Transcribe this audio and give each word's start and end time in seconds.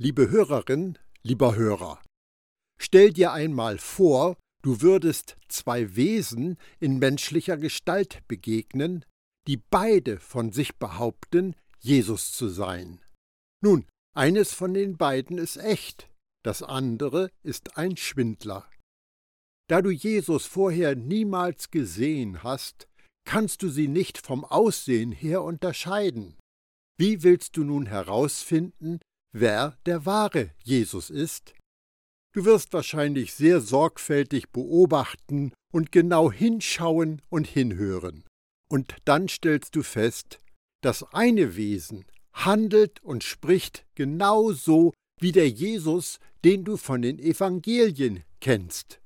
Liebe 0.00 0.30
Hörerin, 0.30 0.96
lieber 1.24 1.56
Hörer, 1.56 2.00
stell 2.80 3.12
dir 3.12 3.32
einmal 3.32 3.78
vor, 3.78 4.36
du 4.62 4.80
würdest 4.80 5.36
zwei 5.48 5.96
Wesen 5.96 6.56
in 6.78 7.00
menschlicher 7.00 7.56
Gestalt 7.56 8.22
begegnen, 8.28 9.04
die 9.48 9.56
beide 9.56 10.20
von 10.20 10.52
sich 10.52 10.76
behaupten, 10.76 11.56
Jesus 11.80 12.30
zu 12.30 12.48
sein. 12.48 13.00
Nun, 13.60 13.86
eines 14.14 14.52
von 14.52 14.72
den 14.72 14.96
beiden 14.96 15.36
ist 15.36 15.56
echt, 15.56 16.08
das 16.44 16.62
andere 16.62 17.32
ist 17.42 17.76
ein 17.76 17.96
Schwindler. 17.96 18.70
Da 19.68 19.82
du 19.82 19.90
Jesus 19.90 20.46
vorher 20.46 20.94
niemals 20.94 21.72
gesehen 21.72 22.44
hast, 22.44 22.86
kannst 23.24 23.64
du 23.64 23.68
sie 23.68 23.88
nicht 23.88 24.18
vom 24.18 24.44
Aussehen 24.44 25.10
her 25.10 25.42
unterscheiden. 25.42 26.36
Wie 27.00 27.24
willst 27.24 27.56
du 27.56 27.64
nun 27.64 27.86
herausfinden, 27.86 29.00
wer 29.32 29.76
der 29.86 30.06
wahre 30.06 30.50
Jesus 30.62 31.10
ist? 31.10 31.54
Du 32.34 32.44
wirst 32.44 32.72
wahrscheinlich 32.72 33.34
sehr 33.34 33.60
sorgfältig 33.60 34.50
beobachten 34.50 35.52
und 35.72 35.92
genau 35.92 36.30
hinschauen 36.30 37.22
und 37.30 37.46
hinhören. 37.46 38.24
Und 38.70 38.96
dann 39.04 39.28
stellst 39.28 39.74
du 39.74 39.82
fest, 39.82 40.38
das 40.82 41.02
eine 41.14 41.56
Wesen 41.56 42.04
handelt 42.32 43.02
und 43.02 43.24
spricht 43.24 43.86
genau 43.94 44.52
so 44.52 44.92
wie 45.20 45.32
der 45.32 45.48
Jesus, 45.48 46.20
den 46.44 46.64
du 46.64 46.76
von 46.76 47.02
den 47.02 47.18
Evangelien 47.18 48.22
kennst. 48.40 49.00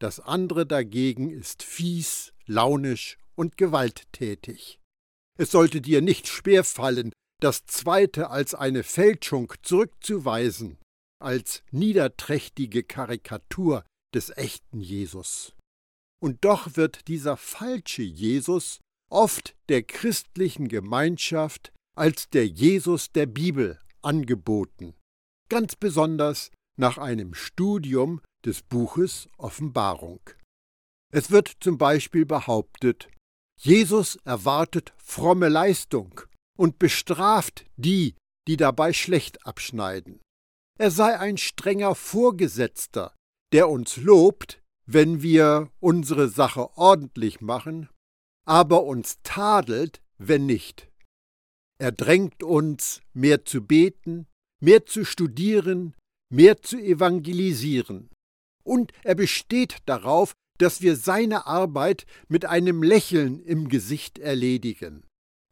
Das 0.00 0.20
andere 0.20 0.66
dagegen 0.66 1.30
ist 1.30 1.62
fies, 1.62 2.32
launisch 2.46 3.18
und 3.34 3.56
gewalttätig. 3.56 4.80
Es 5.38 5.50
sollte 5.50 5.80
dir 5.80 6.00
nicht 6.00 6.26
schwerfallen, 6.26 7.12
das 7.42 7.66
zweite 7.66 8.30
als 8.30 8.54
eine 8.54 8.84
Fälschung 8.84 9.52
zurückzuweisen, 9.62 10.78
als 11.20 11.62
niederträchtige 11.72 12.84
Karikatur 12.84 13.84
des 14.14 14.30
echten 14.36 14.80
Jesus. 14.80 15.54
Und 16.22 16.44
doch 16.44 16.76
wird 16.76 17.08
dieser 17.08 17.36
falsche 17.36 18.02
Jesus 18.02 18.80
oft 19.10 19.56
der 19.68 19.82
christlichen 19.82 20.68
Gemeinschaft 20.68 21.72
als 21.96 22.30
der 22.30 22.46
Jesus 22.46 23.10
der 23.10 23.26
Bibel 23.26 23.80
angeboten, 24.02 24.94
ganz 25.48 25.74
besonders 25.74 26.50
nach 26.78 26.96
einem 26.96 27.34
Studium 27.34 28.20
des 28.44 28.62
Buches 28.62 29.28
Offenbarung. 29.36 30.20
Es 31.12 31.30
wird 31.30 31.52
zum 31.60 31.76
Beispiel 31.76 32.24
behauptet, 32.24 33.08
Jesus 33.60 34.16
erwartet 34.24 34.94
fromme 34.96 35.48
Leistung 35.48 36.22
und 36.58 36.78
bestraft 36.78 37.64
die, 37.76 38.14
die 38.46 38.56
dabei 38.56 38.92
schlecht 38.92 39.46
abschneiden. 39.46 40.20
Er 40.78 40.90
sei 40.90 41.18
ein 41.18 41.36
strenger 41.36 41.94
Vorgesetzter, 41.94 43.14
der 43.52 43.68
uns 43.68 43.96
lobt, 43.96 44.62
wenn 44.86 45.22
wir 45.22 45.70
unsere 45.80 46.28
Sache 46.28 46.76
ordentlich 46.76 47.40
machen, 47.40 47.88
aber 48.46 48.84
uns 48.84 49.18
tadelt, 49.22 50.02
wenn 50.18 50.46
nicht. 50.46 50.88
Er 51.78 51.92
drängt 51.92 52.42
uns, 52.42 53.00
mehr 53.12 53.44
zu 53.44 53.64
beten, 53.64 54.26
mehr 54.60 54.86
zu 54.86 55.04
studieren, 55.04 55.94
mehr 56.30 56.62
zu 56.62 56.78
evangelisieren. 56.78 58.10
Und 58.64 58.92
er 59.02 59.14
besteht 59.14 59.78
darauf, 59.86 60.32
dass 60.58 60.80
wir 60.80 60.96
seine 60.96 61.46
Arbeit 61.46 62.06
mit 62.28 62.44
einem 62.44 62.82
Lächeln 62.82 63.40
im 63.40 63.68
Gesicht 63.68 64.18
erledigen. 64.18 65.04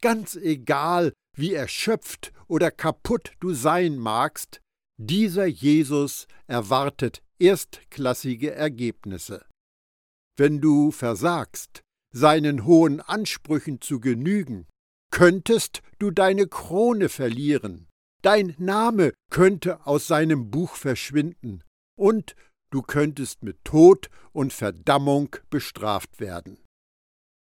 Ganz 0.03 0.37
egal, 0.37 1.13
wie 1.37 1.55
erschöpft 1.55 2.33
oder 2.47 2.71
kaputt 2.71 3.33
du 3.41 3.53
sein 3.53 3.99
magst, 3.99 4.61
dieser 4.99 5.47
Jesus 5.47 6.27
erwartet 6.47 7.23
erstklassige 7.39 8.53
Ergebnisse. 8.53 9.47
Wenn 10.37 10.61
du 10.61 10.91
versagst, 10.91 11.83
seinen 12.15 12.65
hohen 12.65 13.01
Ansprüchen 13.01 13.81
zu 13.81 14.01
genügen, 14.01 14.67
könntest 15.11 15.83
du 15.99 16.11
deine 16.11 16.47
Krone 16.47 17.09
verlieren, 17.09 17.89
dein 18.23 18.55
Name 18.59 19.13
könnte 19.31 19.87
aus 19.87 20.07
seinem 20.07 20.51
Buch 20.51 20.77
verschwinden 20.77 21.63
und 21.99 22.37
du 22.71 22.83
könntest 22.83 23.43
mit 23.43 23.65
Tod 23.65 24.09
und 24.33 24.53
Verdammung 24.53 25.37
bestraft 25.51 26.21
werden. 26.21 26.59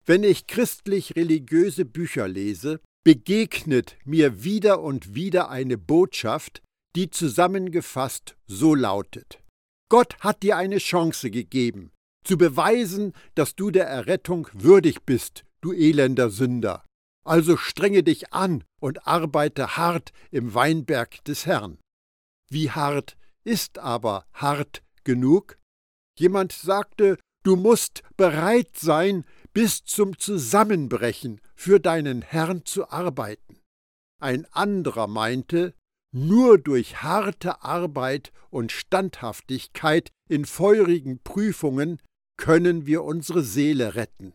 Wenn 0.06 0.22
ich 0.22 0.47
christlich-religiöse 0.47 1.84
Bücher 1.84 2.28
lese, 2.28 2.81
begegnet 3.05 3.97
mir 4.05 4.44
wieder 4.44 4.81
und 4.81 5.17
wieder 5.17 5.50
eine 5.50 5.77
Botschaft, 5.77 6.62
die 6.94 7.11
zusammengefasst 7.11 8.37
so 8.47 8.75
lautet. 8.75 9.43
Gott 9.89 10.16
hat 10.21 10.45
dir 10.45 10.56
eine 10.56 10.78
Chance 10.78 11.31
gegeben, 11.31 11.91
zu 12.25 12.39
beweisen, 12.39 13.12
dass 13.34 13.56
du 13.56 13.71
der 13.71 13.87
Errettung 13.87 14.49
würdig 14.53 15.03
bist, 15.03 15.45
du 15.61 15.72
elender 15.72 16.31
Sünder. 16.31 16.84
Also 17.25 17.56
strenge 17.56 18.05
dich 18.05 18.33
an 18.33 18.62
und 18.81 19.06
arbeite 19.09 19.77
hart 19.77 20.12
im 20.31 20.55
Weinberg 20.55 21.25
des 21.25 21.47
Herrn. 21.47 21.78
Wie 22.49 22.71
hart 22.71 23.16
ist 23.43 23.78
aber 23.78 24.25
hart 24.33 24.83
genug? 25.03 25.59
Jemand 26.19 26.53
sagte, 26.53 27.19
du 27.43 27.56
musst 27.56 28.03
bereit 28.16 28.77
sein, 28.77 29.25
bis 29.56 29.87
zum 29.87 30.19
Zusammenbrechen 30.19 31.41
für 31.55 31.81
deinen 31.81 32.21
Herrn 32.21 32.67
zu 32.67 32.91
arbeiten. 32.91 33.59
Ein 34.21 34.44
anderer 34.53 35.06
meinte, 35.06 35.72
nur 36.12 36.59
durch 36.59 37.03
harte 37.03 37.62
Arbeit 37.62 38.34
und 38.50 38.71
Standhaftigkeit 38.71 40.11
in 40.28 40.45
feurigen 40.45 41.22
Prüfungen 41.22 42.03
können 42.37 42.84
wir 42.84 43.03
unsere 43.03 43.43
Seele 43.43 43.95
retten. 43.95 44.34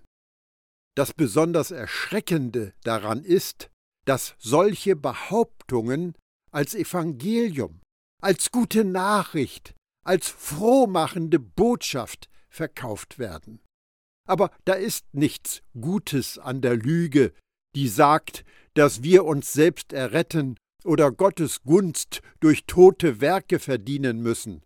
Das 0.96 1.14
besonders 1.14 1.70
Erschreckende 1.70 2.74
daran 2.82 3.24
ist, 3.24 3.70
dass 4.06 4.34
solche 4.40 4.96
Behauptungen 4.96 6.16
als 6.50 6.74
Evangelium, 6.74 7.80
als 8.24 8.50
gute 8.50 8.84
Nachricht, 8.84 9.76
als 10.04 10.30
frohmachende 10.30 11.38
Botschaft 11.38 12.28
verkauft 12.50 13.20
werden. 13.20 13.62
Aber 14.28 14.52
da 14.66 14.74
ist 14.74 15.06
nichts 15.14 15.62
Gutes 15.80 16.38
an 16.38 16.62
der 16.62 16.76
Lüge, 16.76 17.34
die 17.76 17.88
sagt, 17.88 18.46
dass 18.74 19.04
wir 19.04 19.26
uns 19.26 19.54
selbst 19.54 19.94
erretten 19.94 20.58
oder 20.84 21.12
Gottes 21.12 21.64
Gunst 21.64 22.22
durch 22.40 22.66
tote 22.66 23.22
Werke 23.22 23.60
verdienen 23.60 24.22
müssen, 24.22 24.64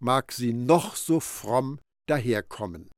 mag 0.00 0.32
sie 0.32 0.52
noch 0.52 0.96
so 0.96 1.20
fromm 1.20 1.78
daherkommen. 2.06 2.90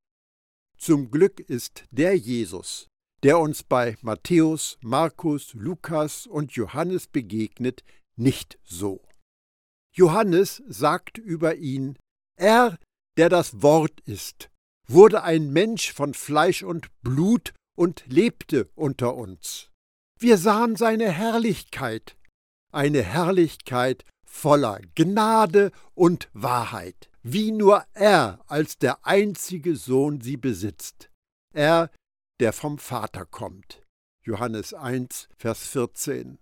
Zum 0.77 1.09
Glück 1.09 1.39
ist 1.39 1.85
der 1.91 2.15
Jesus, 2.15 2.87
der 3.23 3.39
uns 3.39 3.63
bei 3.63 3.97
Matthäus, 4.01 4.77
Markus, 4.81 5.53
Lukas 5.53 6.27
und 6.27 6.53
Johannes 6.53 7.07
begegnet, 7.07 7.83
nicht 8.15 8.59
so. 8.63 9.01
Johannes 9.93 10.61
sagt 10.67 11.17
über 11.17 11.55
ihn, 11.55 11.97
er, 12.37 12.77
der 13.17 13.29
das 13.29 13.63
Wort 13.63 14.01
ist, 14.01 14.49
wurde 14.89 15.23
ein 15.23 15.51
Mensch 15.51 15.93
von 15.93 16.13
Fleisch 16.13 16.63
und 16.63 16.87
Blut 17.01 17.53
und 17.77 18.03
lebte 18.07 18.69
unter 18.75 19.15
uns. 19.15 19.69
Wir 20.19 20.37
sahen 20.37 20.75
seine 20.75 21.11
Herrlichkeit, 21.11 22.17
eine 22.71 23.03
Herrlichkeit 23.03 24.03
voller 24.25 24.79
Gnade 24.95 25.71
und 25.93 26.29
Wahrheit, 26.33 27.09
wie 27.21 27.51
nur 27.51 27.83
er 27.93 28.39
als 28.47 28.77
der 28.77 29.05
einzige 29.05 29.75
Sohn 29.75 30.21
sie 30.21 30.37
besitzt. 30.37 31.09
Er, 31.53 31.91
der 32.39 32.53
vom 32.53 32.77
Vater 32.77 33.25
kommt. 33.25 33.83
Johannes 34.23 34.73
1, 34.73 35.29
Vers 35.37 35.67
14. 35.67 36.39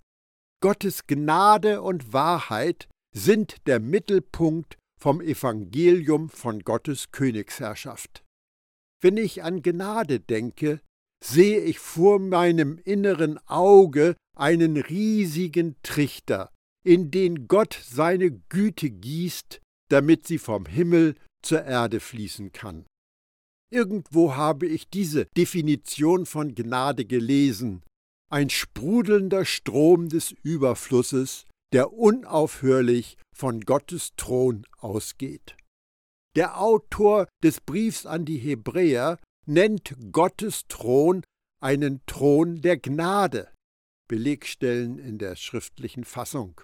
Gottes 0.61 1.05
Gnade 1.08 1.81
und 1.81 2.14
Wahrheit 2.14 2.87
sind 3.14 3.67
der 3.67 3.79
Mittelpunkt 3.79 4.78
vom 4.99 5.22
Evangelium 5.22 6.29
von 6.29 6.61
Gottes 6.61 7.11
Königsherrschaft. 7.11 8.24
Wenn 9.01 9.17
ich 9.17 9.43
an 9.43 9.61
Gnade 9.61 10.19
denke, 10.19 10.81
sehe 11.23 11.59
ich 11.61 11.79
vor 11.79 12.19
meinem 12.19 12.77
inneren 12.83 13.39
Auge 13.47 14.15
einen 14.35 14.77
riesigen 14.77 15.75
Trichter, 15.83 16.51
in 16.85 17.11
den 17.11 17.47
Gott 17.47 17.79
seine 17.83 18.31
Güte 18.31 18.89
gießt, 18.89 19.61
damit 19.89 20.27
sie 20.27 20.37
vom 20.37 20.65
Himmel 20.65 21.15
zur 21.41 21.63
Erde 21.63 21.99
fließen 21.99 22.51
kann. 22.51 22.85
Irgendwo 23.71 24.35
habe 24.35 24.67
ich 24.67 24.89
diese 24.89 25.25
Definition 25.37 26.25
von 26.25 26.55
Gnade 26.55 27.05
gelesen, 27.05 27.83
ein 28.29 28.49
sprudelnder 28.49 29.45
Strom 29.45 30.09
des 30.09 30.31
Überflusses, 30.43 31.45
der 31.73 31.93
unaufhörlich 31.93 33.17
von 33.35 33.61
Gottes 33.61 34.13
Thron 34.15 34.65
ausgeht. 34.77 35.55
Der 36.35 36.59
Autor 36.59 37.28
des 37.43 37.61
Briefs 37.61 38.05
an 38.05 38.26
die 38.26 38.37
Hebräer 38.37 39.20
nennt 39.46 39.96
Gottes 40.11 40.67
Thron 40.67 41.23
einen 41.61 42.02
Thron 42.08 42.61
der 42.61 42.78
Gnade. 42.78 43.52
Belegstellen 44.09 44.99
in 44.99 45.17
der 45.17 45.35
schriftlichen 45.35 46.03
Fassung. 46.03 46.59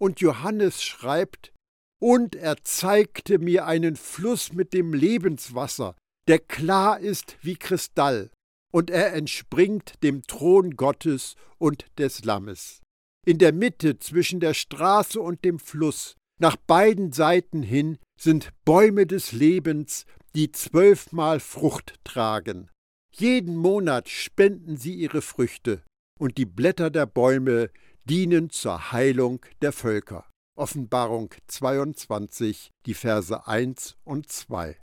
Und 0.00 0.20
Johannes 0.20 0.82
schreibt, 0.82 1.52
und 2.00 2.34
er 2.34 2.56
zeigte 2.64 3.38
mir 3.38 3.66
einen 3.66 3.94
Fluss 3.94 4.52
mit 4.52 4.72
dem 4.72 4.92
Lebenswasser, 4.92 5.94
der 6.26 6.40
klar 6.40 6.98
ist 6.98 7.36
wie 7.42 7.54
Kristall, 7.54 8.30
und 8.72 8.90
er 8.90 9.12
entspringt 9.12 10.02
dem 10.02 10.22
Thron 10.22 10.72
Gottes 10.72 11.36
und 11.58 11.86
des 11.98 12.24
Lammes. 12.24 12.80
In 13.24 13.38
der 13.38 13.52
Mitte 13.52 14.00
zwischen 14.00 14.40
der 14.40 14.54
Straße 14.54 15.20
und 15.20 15.44
dem 15.44 15.60
Fluss, 15.60 16.16
nach 16.40 16.56
beiden 16.56 17.12
Seiten 17.12 17.62
hin, 17.62 17.98
sind 18.22 18.50
Bäume 18.64 19.06
des 19.06 19.32
Lebens, 19.32 20.06
die 20.36 20.52
zwölfmal 20.52 21.40
Frucht 21.40 21.98
tragen. 22.04 22.70
Jeden 23.14 23.56
Monat 23.56 24.08
spenden 24.08 24.76
sie 24.76 24.94
ihre 24.94 25.22
Früchte, 25.22 25.82
und 26.20 26.38
die 26.38 26.46
Blätter 26.46 26.90
der 26.90 27.06
Bäume 27.06 27.70
dienen 28.04 28.50
zur 28.50 28.92
Heilung 28.92 29.44
der 29.60 29.72
Völker. 29.72 30.30
Offenbarung 30.56 31.34
22, 31.48 32.70
die 32.86 32.94
Verse 32.94 33.46
1 33.46 33.96
und 34.04 34.30
2. 34.30 34.78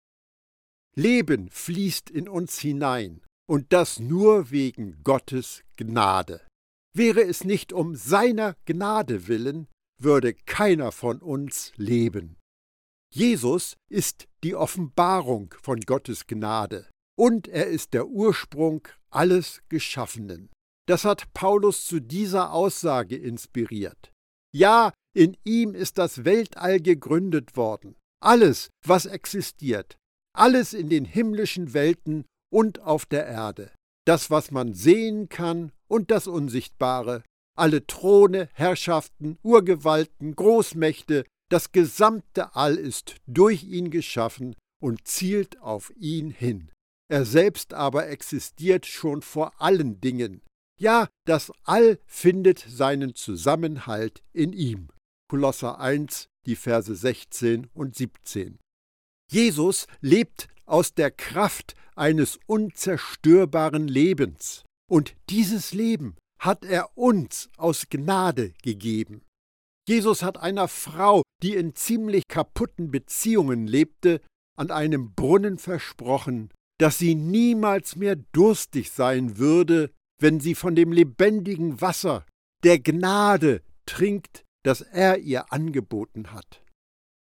Leben 0.96 1.50
fließt 1.50 2.10
in 2.10 2.28
uns 2.28 2.60
hinein, 2.60 3.22
und 3.48 3.72
das 3.72 4.00
nur 4.00 4.52
wegen 4.52 5.02
Gottes 5.04 5.64
Gnade. 5.78 6.42
Wäre 6.94 7.22
es 7.22 7.46
nicht 7.46 7.72
um 7.72 7.96
seiner 7.96 8.58
Gnade 8.66 9.28
willen, 9.28 9.68
würde 9.98 10.34
keiner 10.34 10.92
von 10.92 11.22
uns 11.22 11.72
leben. 11.78 12.39
Jesus 13.14 13.76
ist 13.90 14.28
die 14.44 14.56
Offenbarung 14.56 15.56
von 15.62 15.80
Gottes 15.82 16.28
Gnade, 16.28 16.88
und 17.18 17.48
er 17.48 17.68
ist 17.68 17.94
der 17.94 18.08
Ursprung 18.08 18.88
alles 19.10 19.62
Geschaffenen. 19.70 20.50
Das 20.88 21.06
hat 21.06 21.34
Paulus 21.34 21.86
zu 21.86 22.00
dieser 22.00 22.54
Aussage 22.54 23.16
inspiriert. 23.16 24.12
Ja, 24.56 24.94
in 25.16 25.38
ihm 25.44 25.74
ist 25.74 25.98
das 25.98 26.24
Weltall 26.24 26.80
gegründet 26.80 27.58
worden. 27.58 27.96
Alles, 28.22 28.70
was 28.86 29.06
existiert, 29.06 29.98
alles 30.36 30.74
in 30.74 30.90
den 30.90 31.06
himmlischen 31.06 31.74
Welten 31.74 32.26
und 32.52 32.80
auf 32.80 33.06
der 33.06 33.26
Erde. 33.28 33.72
Das, 34.06 34.30
was 34.30 34.52
man 34.52 34.74
sehen 34.74 35.30
kann 35.30 35.72
und 35.88 36.12
das 36.12 36.28
Unsichtbare. 36.28 37.24
Alle 37.58 37.86
Throne, 37.86 38.50
Herrschaften, 38.54 39.38
Urgewalten, 39.44 40.36
Großmächte, 40.36 41.26
das 41.50 41.72
gesamte 41.72 42.56
All 42.56 42.76
ist 42.76 43.16
durch 43.28 43.64
ihn 43.64 43.90
geschaffen 43.92 44.56
und 44.82 45.08
zielt 45.08 45.60
auf 45.60 45.92
ihn 45.98 46.30
hin. 46.30 46.72
Er 47.12 47.26
selbst 47.26 47.74
aber 47.74 48.08
existiert 48.08 48.86
schon 48.86 49.22
vor 49.22 49.60
allen 49.60 50.00
Dingen. 50.00 50.42
Ja, 50.80 51.10
das 51.26 51.52
All 51.64 52.00
findet 52.06 52.60
seinen 52.60 53.16
Zusammenhalt 53.16 54.24
in 54.32 54.54
ihm. 54.54 54.90
Kolosser 55.30 55.80
1, 55.80 56.28
die 56.46 56.56
Verse 56.56 56.96
16 56.96 57.68
und 57.74 57.96
17. 57.96 58.60
Jesus 59.32 59.88
lebt 60.02 60.48
aus 60.66 60.94
der 60.94 61.12
Kraft 61.12 61.76
eines 61.96 62.40
unzerstörbaren 62.46 63.88
Lebens. 63.88 64.64
Und 64.90 65.16
dieses 65.30 65.74
Leben 65.74 66.16
hat 66.40 66.64
er 66.64 66.98
uns 66.98 67.50
aus 67.58 67.90
Gnade 67.90 68.54
gegeben. 68.64 69.22
Jesus 69.90 70.22
hat 70.22 70.38
einer 70.38 70.68
Frau, 70.68 71.24
die 71.42 71.56
in 71.56 71.74
ziemlich 71.74 72.28
kaputten 72.28 72.92
Beziehungen 72.92 73.66
lebte, 73.66 74.22
an 74.56 74.70
einem 74.70 75.16
Brunnen 75.16 75.58
versprochen, 75.58 76.52
dass 76.78 77.00
sie 77.00 77.16
niemals 77.16 77.96
mehr 77.96 78.16
durstig 78.16 78.92
sein 78.92 79.40
würde, 79.40 79.90
wenn 80.22 80.40
sie 80.40 80.54
von 80.54 80.76
dem 80.76 80.92
lebendigen 80.92 81.82
Wasser 81.82 82.28
der 82.64 82.78
Gnade 82.78 83.64
trinkt, 83.88 84.44
das 84.64 84.82
er 84.82 85.18
ihr 85.18 85.52
angeboten 85.52 86.34
hat. 86.34 86.62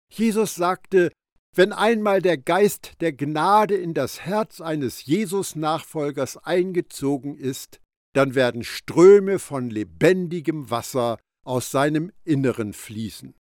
Jesus 0.09 0.55
sagte, 0.55 1.11
wenn 1.53 1.73
einmal 1.73 2.21
der 2.21 2.37
Geist 2.37 2.93
der 3.01 3.11
Gnade 3.11 3.75
in 3.75 3.93
das 3.93 4.21
Herz 4.21 4.61
eines 4.61 5.03
Jesus-Nachfolgers 5.05 6.37
eingezogen 6.37 7.35
ist, 7.35 7.81
dann 8.15 8.35
werden 8.35 8.63
Ströme 8.63 9.37
von 9.37 9.69
lebendigem 9.69 10.69
Wasser 10.69 11.17
aus 11.43 11.71
seinem 11.71 12.11
Inneren 12.23 12.73
fließen. 12.73 13.35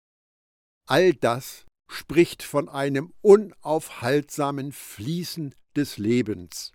All 0.86 1.14
das 1.14 1.66
spricht 1.88 2.42
von 2.42 2.68
einem 2.68 3.12
unaufhaltsamen 3.20 4.72
Fließen 4.72 5.54
des 5.76 5.98
Lebens. 5.98 6.72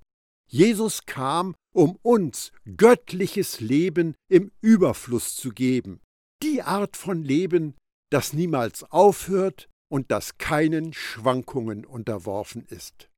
Jesus 0.47 1.05
kam, 1.05 1.55
um 1.73 1.97
uns 2.01 2.51
göttliches 2.77 3.59
Leben 3.59 4.15
im 4.29 4.51
Überfluss 4.61 5.35
zu 5.35 5.51
geben, 5.51 6.01
die 6.43 6.61
Art 6.61 6.97
von 6.97 7.23
Leben, 7.23 7.75
das 8.11 8.33
niemals 8.33 8.83
aufhört 8.91 9.67
und 9.91 10.11
das 10.11 10.37
keinen 10.37 10.93
Schwankungen 10.93 11.85
unterworfen 11.85 12.65
ist. 12.65 13.09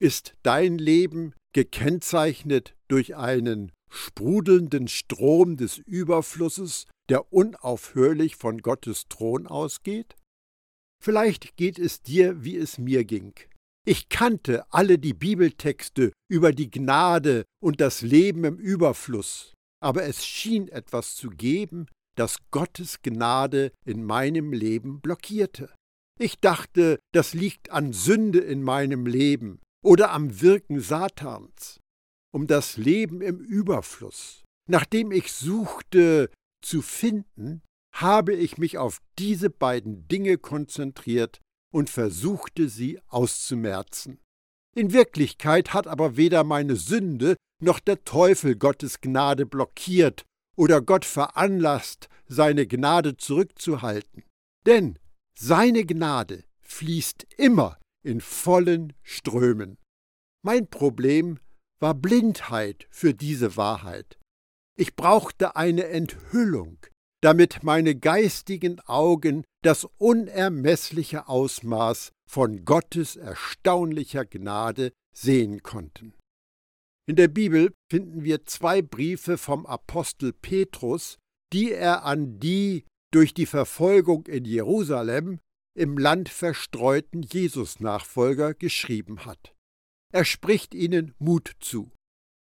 Ist 0.00 0.34
dein 0.42 0.78
Leben 0.78 1.34
gekennzeichnet 1.54 2.74
durch 2.88 3.14
einen 3.16 3.72
sprudelnden 3.88 4.88
Strom 4.88 5.56
des 5.56 5.78
Überflusses, 5.78 6.86
der 7.08 7.32
unaufhörlich 7.32 8.36
von 8.36 8.58
Gottes 8.58 9.08
Thron 9.08 9.46
ausgeht? 9.46 10.16
Vielleicht 11.02 11.56
geht 11.56 11.78
es 11.78 12.02
dir, 12.02 12.44
wie 12.44 12.56
es 12.56 12.78
mir 12.78 13.04
ging. 13.04 13.34
Ich 13.86 14.08
kannte 14.08 14.64
alle 14.72 14.98
die 14.98 15.12
Bibeltexte 15.12 16.12
über 16.30 16.52
die 16.52 16.70
Gnade 16.70 17.44
und 17.62 17.82
das 17.82 18.00
Leben 18.00 18.44
im 18.44 18.56
Überfluss, 18.56 19.52
aber 19.82 20.04
es 20.04 20.24
schien 20.24 20.68
etwas 20.68 21.16
zu 21.16 21.28
geben, 21.28 21.86
das 22.16 22.38
Gottes 22.50 23.02
Gnade 23.02 23.72
in 23.84 24.02
meinem 24.02 24.52
Leben 24.52 25.00
blockierte. 25.00 25.74
Ich 26.18 26.40
dachte, 26.40 26.98
das 27.12 27.34
liegt 27.34 27.70
an 27.70 27.92
Sünde 27.92 28.38
in 28.38 28.62
meinem 28.62 29.04
Leben 29.04 29.60
oder 29.84 30.12
am 30.12 30.40
Wirken 30.40 30.80
Satans. 30.80 31.80
Um 32.32 32.46
das 32.46 32.76
Leben 32.76 33.20
im 33.20 33.38
Überfluss, 33.38 34.42
nachdem 34.68 35.12
ich 35.12 35.32
suchte 35.32 36.30
zu 36.64 36.82
finden, 36.82 37.62
habe 37.94 38.34
ich 38.34 38.58
mich 38.58 38.78
auf 38.78 39.00
diese 39.18 39.50
beiden 39.50 40.08
Dinge 40.08 40.38
konzentriert 40.38 41.40
und 41.72 41.90
versuchte 41.90 42.68
sie 42.68 43.00
auszumerzen. 43.08 44.18
In 44.74 44.92
Wirklichkeit 44.92 45.72
hat 45.72 45.86
aber 45.86 46.16
weder 46.16 46.42
meine 46.42 46.76
Sünde 46.76 47.36
noch 47.62 47.78
der 47.78 48.04
Teufel 48.04 48.56
Gottes 48.56 49.00
Gnade 49.00 49.46
blockiert 49.46 50.24
oder 50.56 50.82
Gott 50.82 51.04
veranlasst, 51.04 52.08
seine 52.26 52.66
Gnade 52.66 53.16
zurückzuhalten. 53.16 54.24
Denn 54.66 54.98
seine 55.38 55.84
Gnade 55.84 56.44
fließt 56.62 57.26
immer 57.36 57.78
in 58.02 58.20
vollen 58.20 58.92
Strömen. 59.02 59.78
Mein 60.42 60.68
Problem 60.68 61.38
war 61.78 61.94
Blindheit 61.94 62.86
für 62.90 63.14
diese 63.14 63.56
Wahrheit. 63.56 64.18
Ich 64.76 64.96
brauchte 64.96 65.56
eine 65.56 65.86
Enthüllung, 65.86 66.78
damit 67.22 67.62
meine 67.62 67.94
geistigen 67.94 68.80
Augen 68.80 69.44
das 69.62 69.86
unermessliche 69.98 71.28
Ausmaß 71.28 72.12
von 72.28 72.64
Gottes 72.64 73.16
erstaunlicher 73.16 74.24
Gnade 74.24 74.92
sehen 75.14 75.62
konnten. 75.62 76.14
In 77.06 77.16
der 77.16 77.28
Bibel 77.28 77.72
finden 77.90 78.24
wir 78.24 78.44
zwei 78.44 78.82
Briefe 78.82 79.38
vom 79.38 79.66
Apostel 79.66 80.32
Petrus, 80.32 81.18
die 81.52 81.70
er 81.70 82.04
an 82.04 82.40
die 82.40 82.84
durch 83.12 83.32
die 83.32 83.46
Verfolgung 83.46 84.26
in 84.26 84.44
Jerusalem 84.44 85.38
im 85.76 85.98
Land 85.98 86.28
verstreuten 86.28 87.22
Jesus-Nachfolger 87.22 88.54
geschrieben 88.54 89.24
hat. 89.24 89.54
Er 90.12 90.24
spricht 90.24 90.74
ihnen 90.74 91.14
Mut 91.18 91.52
zu. 91.60 91.92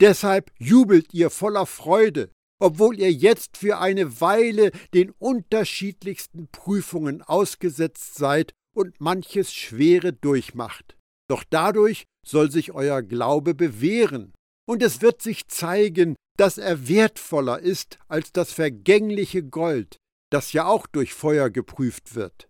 Deshalb 0.00 0.50
jubelt 0.58 1.12
ihr 1.12 1.30
voller 1.30 1.66
Freude, 1.66 2.30
obwohl 2.58 2.98
ihr 2.98 3.12
jetzt 3.12 3.56
für 3.56 3.78
eine 3.78 4.20
Weile 4.20 4.70
den 4.94 5.10
unterschiedlichsten 5.10 6.48
Prüfungen 6.48 7.22
ausgesetzt 7.22 8.14
seid 8.14 8.52
und 8.74 9.00
manches 9.00 9.52
Schwere 9.52 10.12
durchmacht. 10.12 10.96
Doch 11.28 11.44
dadurch 11.48 12.04
soll 12.26 12.50
sich 12.50 12.72
euer 12.72 13.02
Glaube 13.02 13.54
bewähren, 13.54 14.32
und 14.66 14.82
es 14.82 15.02
wird 15.02 15.20
sich 15.20 15.48
zeigen, 15.48 16.16
dass 16.38 16.56
er 16.56 16.88
wertvoller 16.88 17.58
ist 17.58 17.98
als 18.08 18.32
das 18.32 18.52
vergängliche 18.52 19.42
Gold, 19.42 19.96
das 20.30 20.52
ja 20.52 20.66
auch 20.66 20.86
durch 20.86 21.12
Feuer 21.12 21.50
geprüft 21.50 22.14
wird. 22.14 22.48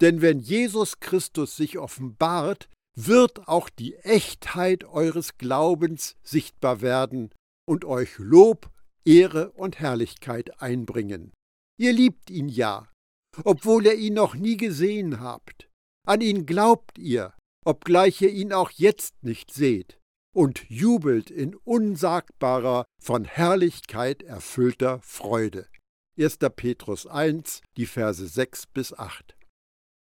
Denn 0.00 0.22
wenn 0.22 0.38
Jesus 0.38 1.00
Christus 1.00 1.56
sich 1.56 1.78
offenbart, 1.78 2.68
wird 2.96 3.46
auch 3.46 3.68
die 3.68 3.94
Echtheit 3.96 4.84
eures 4.84 5.38
Glaubens 5.38 6.16
sichtbar 6.22 6.80
werden 6.80 7.30
und 7.68 7.84
euch 7.84 8.18
Lob, 8.18 8.70
Ehre 9.04 9.52
und 9.52 9.78
Herrlichkeit 9.78 10.60
einbringen. 10.60 11.32
Ihr 11.78 11.92
liebt 11.92 12.30
ihn 12.30 12.48
ja, 12.48 12.88
obwohl 13.44 13.86
ihr 13.86 13.94
ihn 13.94 14.14
noch 14.14 14.34
nie 14.34 14.56
gesehen 14.56 15.20
habt. 15.20 15.68
An 16.06 16.20
ihn 16.20 16.46
glaubt 16.46 16.98
ihr, 16.98 17.34
obgleich 17.64 18.22
ihr 18.22 18.30
ihn 18.30 18.52
auch 18.52 18.70
jetzt 18.70 19.22
nicht 19.22 19.52
seht, 19.52 19.98
und 20.34 20.68
jubelt 20.70 21.30
in 21.30 21.54
unsagbarer, 21.54 22.86
von 23.02 23.24
Herrlichkeit 23.24 24.22
erfüllter 24.22 25.00
Freude. 25.02 25.68
1. 26.18 26.38
Petrus 26.56 27.06
1, 27.06 27.60
die 27.76 27.86
Verse 27.86 28.26
6 28.26 28.66
bis 28.68 28.94
8. 28.94 29.35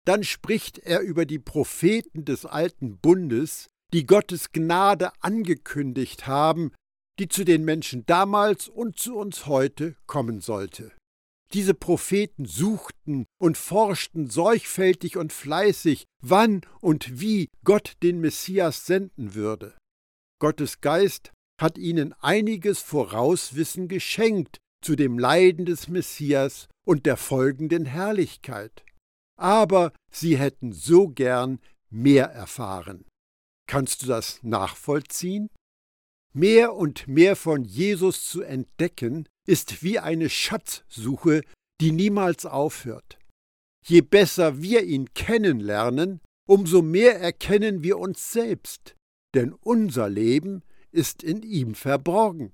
Dann 0.09 0.25
spricht 0.25 0.79
er 0.79 1.01
über 1.01 1.27
die 1.27 1.39
Propheten 1.39 2.25
des 2.25 2.47
alten 2.47 2.97
Bundes, 2.97 3.67
die 3.93 4.07
Gottes 4.07 4.53
Gnade 4.53 5.13
angekündigt 5.21 6.27
haben, 6.27 6.73
die 7.19 7.29
zu 7.29 7.45
den 7.45 7.63
Menschen 7.67 8.07
damals 8.07 8.69
und 8.69 8.99
zu 8.99 9.19
uns 9.19 9.45
heute 9.45 9.97
kommen 10.07 10.41
sollte. 10.41 10.93
Diese 11.53 11.75
Propheten 11.75 12.47
suchten 12.47 13.27
und 13.39 13.59
forschten 13.59 14.31
sorgfältig 14.31 15.19
und 15.19 15.31
fleißig, 15.31 16.07
wann 16.23 16.63
und 16.81 17.21
wie 17.21 17.51
Gott 17.63 17.93
den 18.03 18.19
Messias 18.19 18.87
senden 18.87 19.35
würde. 19.35 19.77
Gottes 20.41 20.81
Geist 20.81 21.33
hat 21.61 21.77
ihnen 21.77 22.15
einiges 22.15 22.81
Vorauswissen 22.81 23.89
geschenkt 23.89 24.57
zu 24.83 24.97
dem 24.97 25.19
Leiden 25.19 25.67
des 25.67 25.89
Messias 25.89 26.67
und 26.87 27.05
der 27.05 27.19
folgenden 27.19 27.85
Herrlichkeit. 27.85 28.87
Aber 29.39 29.93
sie 30.11 30.37
hätten 30.37 30.73
so 30.73 31.09
gern 31.09 31.61
mehr 31.91 32.27
erfahren. 32.27 33.05
Kannst 33.67 34.03
du 34.03 34.07
das 34.07 34.43
nachvollziehen? 34.43 35.49
Mehr 36.35 36.75
und 36.75 37.09
mehr 37.09 37.37
von 37.37 37.65
Jesus 37.65 38.25
zu 38.25 38.43
entdecken, 38.43 39.29
ist 39.47 39.83
wie 39.83 39.99
eine 39.99 40.29
Schatzsuche, 40.29 41.43
die 41.81 41.93
niemals 41.93 42.45
aufhört. 42.45 43.19
Je 43.87 44.01
besser 44.01 44.61
wir 44.61 44.85
ihn 44.85 45.15
kennenlernen, 45.15 46.21
umso 46.47 46.83
mehr 46.83 47.21
erkennen 47.21 47.83
wir 47.83 47.99
uns 47.99 48.33
selbst, 48.33 48.95
denn 49.35 49.53
unser 49.53 50.09
Leben 50.09 50.63
ist 50.91 51.23
in 51.23 51.43
ihm 51.43 51.75
verborgen. 51.75 52.53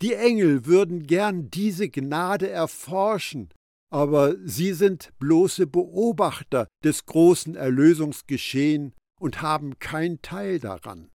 Die 0.00 0.14
Engel 0.14 0.66
würden 0.66 1.06
gern 1.06 1.50
diese 1.50 1.88
Gnade 1.88 2.48
erforschen, 2.48 3.50
aber 3.92 4.36
sie 4.42 4.72
sind 4.72 5.12
bloße 5.18 5.66
Beobachter 5.66 6.66
des 6.82 7.04
großen 7.04 7.54
Erlösungsgeschehen 7.56 8.94
und 9.20 9.42
haben 9.42 9.78
kein 9.78 10.22
Teil 10.22 10.60
daran. 10.60 11.10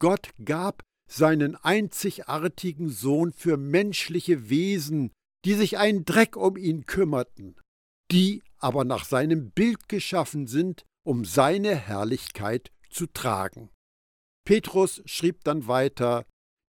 Gott 0.00 0.30
gab 0.42 0.82
seinen 1.06 1.54
einzigartigen 1.56 2.88
Sohn 2.88 3.32
für 3.32 3.58
menschliche 3.58 4.48
Wesen, 4.48 5.12
die 5.44 5.52
sich 5.52 5.76
einen 5.76 6.06
Dreck 6.06 6.36
um 6.36 6.56
ihn 6.56 6.86
kümmerten, 6.86 7.56
die 8.10 8.42
aber 8.56 8.84
nach 8.84 9.04
seinem 9.04 9.50
Bild 9.50 9.88
geschaffen 9.88 10.46
sind, 10.46 10.86
um 11.04 11.26
seine 11.26 11.76
Herrlichkeit 11.76 12.70
zu 12.88 13.06
tragen. 13.06 13.68
Petrus 14.46 15.02
schrieb 15.04 15.44
dann 15.44 15.66
weiter, 15.66 16.24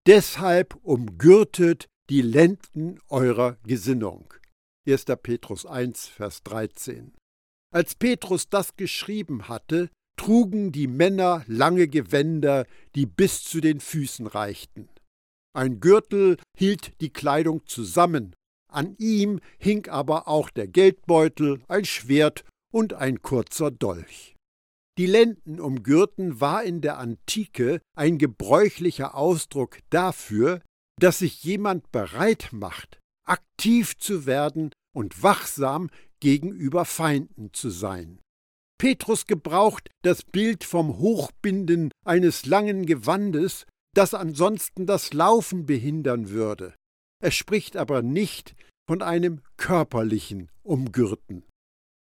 Deshalb 0.07 0.75
umgürtet 0.83 1.85
die 2.09 2.21
Lenden 2.21 2.99
eurer 3.09 3.57
Gesinnung. 3.63 4.33
1. 4.87 5.05
Petrus 5.21 5.65
1, 5.65 6.07
Vers 6.07 6.43
13. 6.43 7.13
Als 7.73 7.95
Petrus 7.95 8.47
das 8.47 8.77
geschrieben 8.77 9.49
hatte, 9.49 9.89
trugen 10.17 10.71
die 10.71 10.87
Männer 10.87 11.43
lange 11.47 11.89
Gewänder, 11.89 12.65
die 12.95 13.05
bis 13.05 13.43
zu 13.43 13.59
den 13.59 13.81
Füßen 13.81 14.27
reichten. 14.27 14.87
Ein 15.53 15.79
Gürtel 15.81 16.37
hielt 16.57 16.99
die 17.01 17.11
Kleidung 17.11 17.65
zusammen, 17.65 18.33
an 18.71 18.95
ihm 18.97 19.41
hing 19.59 19.89
aber 19.89 20.27
auch 20.27 20.49
der 20.49 20.67
Geldbeutel, 20.67 21.61
ein 21.67 21.85
Schwert 21.85 22.45
und 22.71 22.93
ein 22.93 23.21
kurzer 23.21 23.71
Dolch. 23.71 24.35
Die 24.97 25.05
Lenden 25.05 25.59
umgürten 25.59 26.39
war 26.39 26.63
in 26.63 26.81
der 26.81 26.97
Antike 26.97 27.81
ein 27.95 28.17
gebräuchlicher 28.17 29.15
Ausdruck 29.15 29.79
dafür, 29.89 30.61
dass 30.99 31.19
sich 31.19 31.43
jemand 31.43 31.91
bereit 31.91 32.49
macht, 32.51 32.99
aktiv 33.27 33.97
zu 33.97 34.25
werden 34.25 34.71
und 34.95 35.21
wachsam 35.21 35.89
gegenüber 36.19 36.85
Feinden 36.85 37.53
zu 37.53 37.69
sein. 37.69 38.19
Petrus 38.79 39.25
gebraucht 39.25 39.89
das 40.03 40.23
Bild 40.23 40.63
vom 40.63 40.97
Hochbinden 40.97 41.91
eines 42.05 42.45
langen 42.45 42.85
Gewandes, 42.85 43.65
das 43.95 44.13
ansonsten 44.13 44.85
das 44.85 45.13
Laufen 45.13 45.65
behindern 45.65 46.29
würde. 46.29 46.75
Er 47.19 47.31
spricht 47.31 47.75
aber 47.77 48.03
nicht 48.03 48.55
von 48.87 49.01
einem 49.01 49.41
körperlichen 49.57 50.49
Umgürten. 50.61 51.43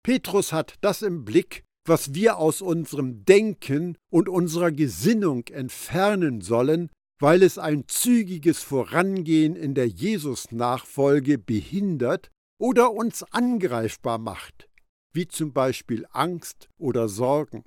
Petrus 0.02 0.52
hat 0.52 0.74
das 0.80 1.02
im 1.02 1.24
Blick, 1.24 1.62
was 1.86 2.14
wir 2.14 2.38
aus 2.38 2.62
unserem 2.62 3.24
Denken 3.24 3.96
und 4.10 4.28
unserer 4.28 4.72
Gesinnung 4.72 5.46
entfernen 5.48 6.40
sollen, 6.40 6.90
weil 7.24 7.42
es 7.42 7.56
ein 7.56 7.88
zügiges 7.88 8.62
Vorangehen 8.62 9.56
in 9.56 9.74
der 9.74 9.88
Jesus-Nachfolge 9.88 11.38
behindert 11.38 12.30
oder 12.60 12.92
uns 12.92 13.24
angreifbar 13.32 14.18
macht 14.18 14.68
wie 15.14 15.28
zum 15.28 15.52
Beispiel 15.52 16.04
Angst 16.10 16.68
oder 16.76 17.08
Sorgen. 17.08 17.64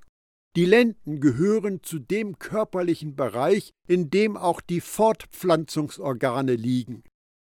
Die 0.56 0.66
Lenden 0.66 1.20
gehören 1.20 1.82
zu 1.82 2.00
dem 2.00 2.40
körperlichen 2.40 3.16
Bereich, 3.16 3.72
in 3.88 4.10
dem 4.10 4.38
auch 4.38 4.62
die 4.62 4.82
Fortpflanzungsorgane 4.82 6.56
liegen. 6.56 7.04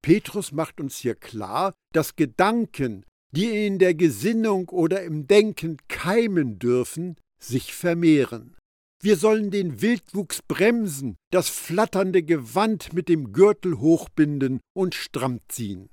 Petrus 0.01 0.51
macht 0.51 0.81
uns 0.81 0.97
hier 0.97 1.15
klar, 1.15 1.73
dass 1.93 2.15
Gedanken, 2.15 3.05
die 3.31 3.65
in 3.65 3.79
der 3.79 3.93
Gesinnung 3.93 4.69
oder 4.69 5.03
im 5.03 5.27
Denken 5.27 5.77
keimen 5.87 6.59
dürfen, 6.59 7.15
sich 7.39 7.73
vermehren. 7.73 8.55
Wir 9.03 9.17
sollen 9.17 9.51
den 9.51 9.81
Wildwuchs 9.81 10.41
bremsen, 10.41 11.17
das 11.29 11.49
flatternde 11.49 12.23
Gewand 12.23 12.93
mit 12.93 13.09
dem 13.09 13.33
Gürtel 13.33 13.79
hochbinden 13.81 14.61
und 14.73 14.95
stramm 14.95 15.41
ziehen. 15.49 15.89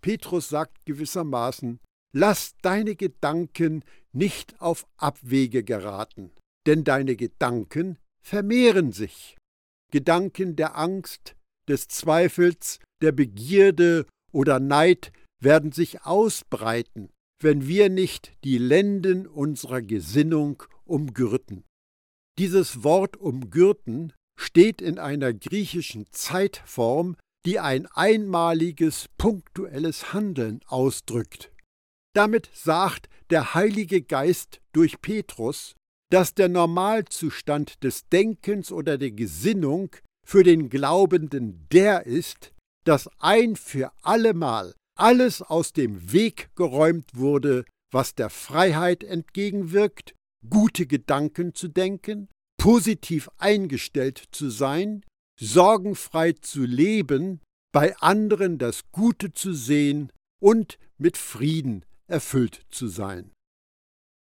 Petrus 0.00 0.48
sagt 0.48 0.86
gewissermaßen, 0.86 1.78
Lass 2.14 2.54
deine 2.62 2.96
Gedanken 2.96 3.84
nicht 4.12 4.58
auf 4.62 4.86
Abwege 4.96 5.62
geraten, 5.62 6.30
denn 6.66 6.84
deine 6.84 7.16
Gedanken 7.16 7.98
vermehren 8.22 8.92
sich. 8.92 9.36
Gedanken 9.92 10.56
der 10.56 10.78
Angst, 10.78 11.36
des 11.68 11.86
Zweifels, 11.88 12.78
der 13.02 13.12
Begierde 13.12 14.06
oder 14.32 14.58
Neid 14.58 15.12
werden 15.38 15.72
sich 15.72 16.06
ausbreiten, 16.06 17.10
wenn 17.42 17.68
wir 17.68 17.90
nicht 17.90 18.32
die 18.42 18.56
Lenden 18.56 19.26
unserer 19.26 19.82
Gesinnung 19.82 20.62
umgürten. 20.86 21.64
Dieses 22.38 22.84
Wort 22.84 23.16
umgürten 23.16 24.12
steht 24.38 24.80
in 24.80 25.00
einer 25.00 25.32
griechischen 25.32 26.06
Zeitform, 26.12 27.16
die 27.44 27.58
ein 27.58 27.86
einmaliges 27.86 29.06
punktuelles 29.18 30.12
Handeln 30.12 30.60
ausdrückt. 30.66 31.50
Damit 32.14 32.48
sagt 32.54 33.08
der 33.30 33.54
Heilige 33.54 34.02
Geist 34.02 34.60
durch 34.72 35.00
Petrus, 35.00 35.74
dass 36.10 36.34
der 36.34 36.48
Normalzustand 36.48 37.82
des 37.82 38.08
Denkens 38.08 38.70
oder 38.70 38.98
der 38.98 39.10
Gesinnung 39.10 39.90
für 40.24 40.44
den 40.44 40.68
Glaubenden 40.68 41.66
der 41.72 42.06
ist, 42.06 42.52
dass 42.84 43.10
ein 43.18 43.56
für 43.56 43.92
allemal 44.02 44.74
alles 44.96 45.42
aus 45.42 45.72
dem 45.72 46.12
Weg 46.12 46.50
geräumt 46.54 47.10
wurde, 47.14 47.64
was 47.92 48.14
der 48.14 48.30
Freiheit 48.30 49.02
entgegenwirkt, 49.02 50.14
gute 50.48 50.86
Gedanken 50.86 51.54
zu 51.54 51.68
denken, 51.68 52.28
positiv 52.58 53.28
eingestellt 53.38 54.24
zu 54.32 54.50
sein, 54.50 55.04
sorgenfrei 55.40 56.32
zu 56.32 56.64
leben, 56.64 57.40
bei 57.72 57.96
anderen 57.98 58.58
das 58.58 58.90
Gute 58.92 59.32
zu 59.32 59.52
sehen 59.52 60.12
und 60.40 60.78
mit 60.96 61.16
Frieden 61.16 61.84
erfüllt 62.06 62.66
zu 62.70 62.88
sein. 62.88 63.32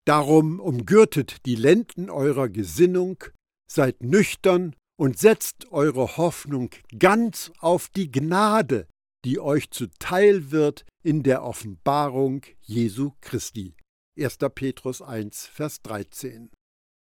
Darum 0.06 0.60
umgürtet 0.60 1.46
die 1.46 1.54
Lenden 1.54 2.10
eurer 2.10 2.48
Gesinnung, 2.48 3.22
seid 3.70 4.02
nüchtern 4.02 4.76
und 4.96 5.18
setzt 5.18 5.72
eure 5.72 6.16
Hoffnung 6.16 6.70
ganz 6.98 7.52
auf 7.58 7.88
die 7.88 8.10
Gnade, 8.10 8.86
die 9.24 9.40
euch 9.40 9.70
zuteil 9.70 10.50
wird 10.50 10.84
in 11.02 11.22
der 11.22 11.42
Offenbarung 11.42 12.42
Jesu 12.60 13.12
Christi. 13.20 13.74
1. 14.16 14.38
Petrus 14.54 15.02
1, 15.02 15.46
Vers 15.46 15.82
13. 15.82 16.50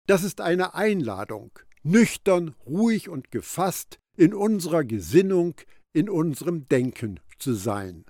Das 0.08 0.24
ist 0.24 0.39
eine 0.39 0.75
Einladung, 0.75 1.51
nüchtern, 1.84 2.56
ruhig 2.65 3.10
und 3.10 3.32
gefasst 3.32 4.00
in 4.18 4.34
unserer 4.34 4.84
Gesinnung, 4.86 5.56
in 5.94 6.10
unserem 6.10 6.68
Denken 6.70 7.20
zu 7.38 7.53
sein. 7.53 8.06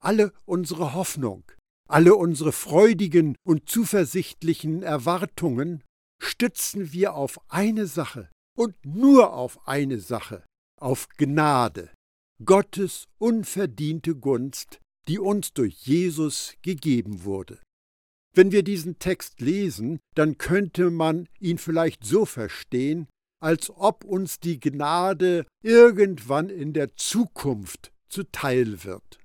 Alle 0.00 0.32
unsere 0.46 0.94
Hoffnung, 0.94 1.44
alle 1.88 2.14
unsere 2.14 2.52
freudigen 2.52 3.36
und 3.44 3.68
zuversichtlichen 3.68 4.82
Erwartungen 4.82 5.84
stützen 6.18 6.92
wir 6.92 7.14
auf 7.14 7.38
eine 7.50 7.86
Sache 7.86 8.30
und 8.56 8.74
nur 8.84 9.34
auf 9.34 9.66
eine 9.68 10.00
Sache, 10.00 10.44
auf 10.80 11.08
Gnade, 11.18 11.90
Gottes 12.44 13.04
unverdiente 13.18 14.14
Gunst, 14.14 14.80
die 15.06 15.18
uns 15.18 15.52
durch 15.52 15.74
Jesus 15.86 16.54
gegeben 16.62 17.24
wurde. 17.24 17.58
Wenn 18.38 18.52
wir 18.52 18.62
diesen 18.62 19.00
Text 19.00 19.40
lesen, 19.40 19.98
dann 20.14 20.38
könnte 20.38 20.90
man 20.90 21.28
ihn 21.40 21.58
vielleicht 21.58 22.04
so 22.04 22.24
verstehen, 22.24 23.08
als 23.42 23.68
ob 23.68 24.04
uns 24.04 24.38
die 24.38 24.60
Gnade 24.60 25.44
irgendwann 25.60 26.48
in 26.48 26.72
der 26.72 26.94
Zukunft 26.94 27.90
zuteil 28.08 28.84
wird. 28.84 29.18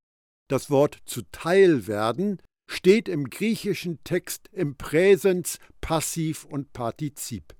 Das 0.49 0.71
Wort 0.71 1.03
zuteil 1.05 1.85
werden 1.85 2.41
steht 2.67 3.07
im 3.07 3.29
griechischen 3.29 4.03
Text 4.03 4.49
im 4.51 4.77
Präsens, 4.77 5.59
Passiv 5.79 6.45
und 6.45 6.73
Partizip. 6.73 7.53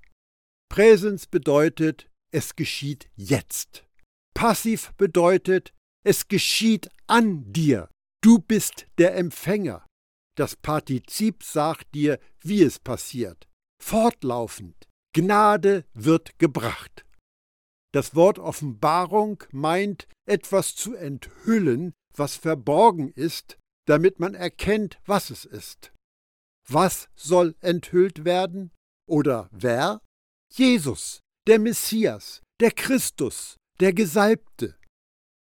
Präsens 0.68 1.28
bedeutet, 1.28 2.10
es 2.32 2.56
geschieht 2.56 3.08
jetzt. 3.14 3.86
Passiv 4.34 4.92
bedeutet, 4.96 5.72
es 6.04 6.26
geschieht 6.26 6.88
an 7.06 7.52
dir. 7.52 7.88
Du 8.24 8.40
bist 8.40 8.88
der 8.98 9.14
Empfänger. 9.14 9.86
Das 10.36 10.56
Partizip 10.56 11.42
sagt 11.42 11.94
dir, 11.94 12.18
wie 12.40 12.62
es 12.62 12.78
passiert. 12.78 13.48
Fortlaufend. 13.80 14.88
Gnade 15.14 15.84
wird 15.94 16.38
gebracht. 16.38 17.04
Das 17.92 18.16
Wort 18.16 18.40
Offenbarung 18.40 19.44
meint, 19.52 20.08
etwas 20.26 20.74
zu 20.74 20.96
enthüllen, 20.96 21.92
was 22.16 22.36
verborgen 22.36 23.12
ist, 23.12 23.56
damit 23.86 24.18
man 24.18 24.34
erkennt, 24.34 24.98
was 25.06 25.30
es 25.30 25.44
ist. 25.44 25.92
Was 26.68 27.08
soll 27.14 27.54
enthüllt 27.60 28.24
werden? 28.24 28.72
Oder 29.06 29.48
wer? 29.52 30.00
Jesus, 30.52 31.20
der 31.46 31.60
Messias, 31.60 32.42
der 32.60 32.72
Christus, 32.72 33.56
der 33.80 33.92
Gesalbte. 33.92 34.76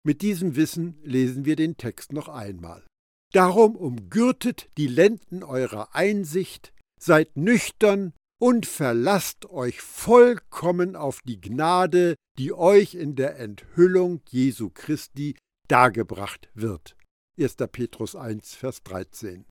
Mit 0.04 0.22
diesem 0.22 0.56
Wissen 0.56 0.98
lesen 1.02 1.44
wir 1.44 1.56
den 1.56 1.76
Text 1.76 2.12
noch 2.12 2.28
einmal. 2.28 2.86
Darum 3.32 3.76
umgürtet 3.76 4.70
die 4.78 4.86
Lenden 4.86 5.42
eurer 5.42 5.94
Einsicht, 5.94 6.72
seid 6.98 7.36
nüchtern 7.36 8.14
und 8.40 8.66
verlasst 8.66 9.46
euch 9.46 9.80
vollkommen 9.80 10.96
auf 10.96 11.20
die 11.22 11.40
Gnade, 11.40 12.14
die 12.38 12.52
euch 12.52 12.94
in 12.94 13.16
der 13.16 13.38
Enthüllung 13.38 14.22
Jesu 14.30 14.70
Christi 14.70 15.36
dargebracht 15.68 16.48
wird. 16.54 16.96
1. 17.38 17.56
Petrus 17.70 18.16
1, 18.16 18.54
Vers 18.54 18.82
13. 18.84 19.44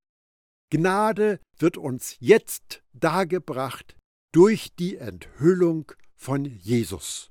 Gnade 0.69 1.39
wird 1.57 1.77
uns 1.77 2.17
jetzt 2.19 2.83
dargebracht 2.93 3.95
durch 4.33 4.75
die 4.75 4.97
Enthüllung 4.97 5.91
von 6.15 6.45
Jesus. 6.45 7.29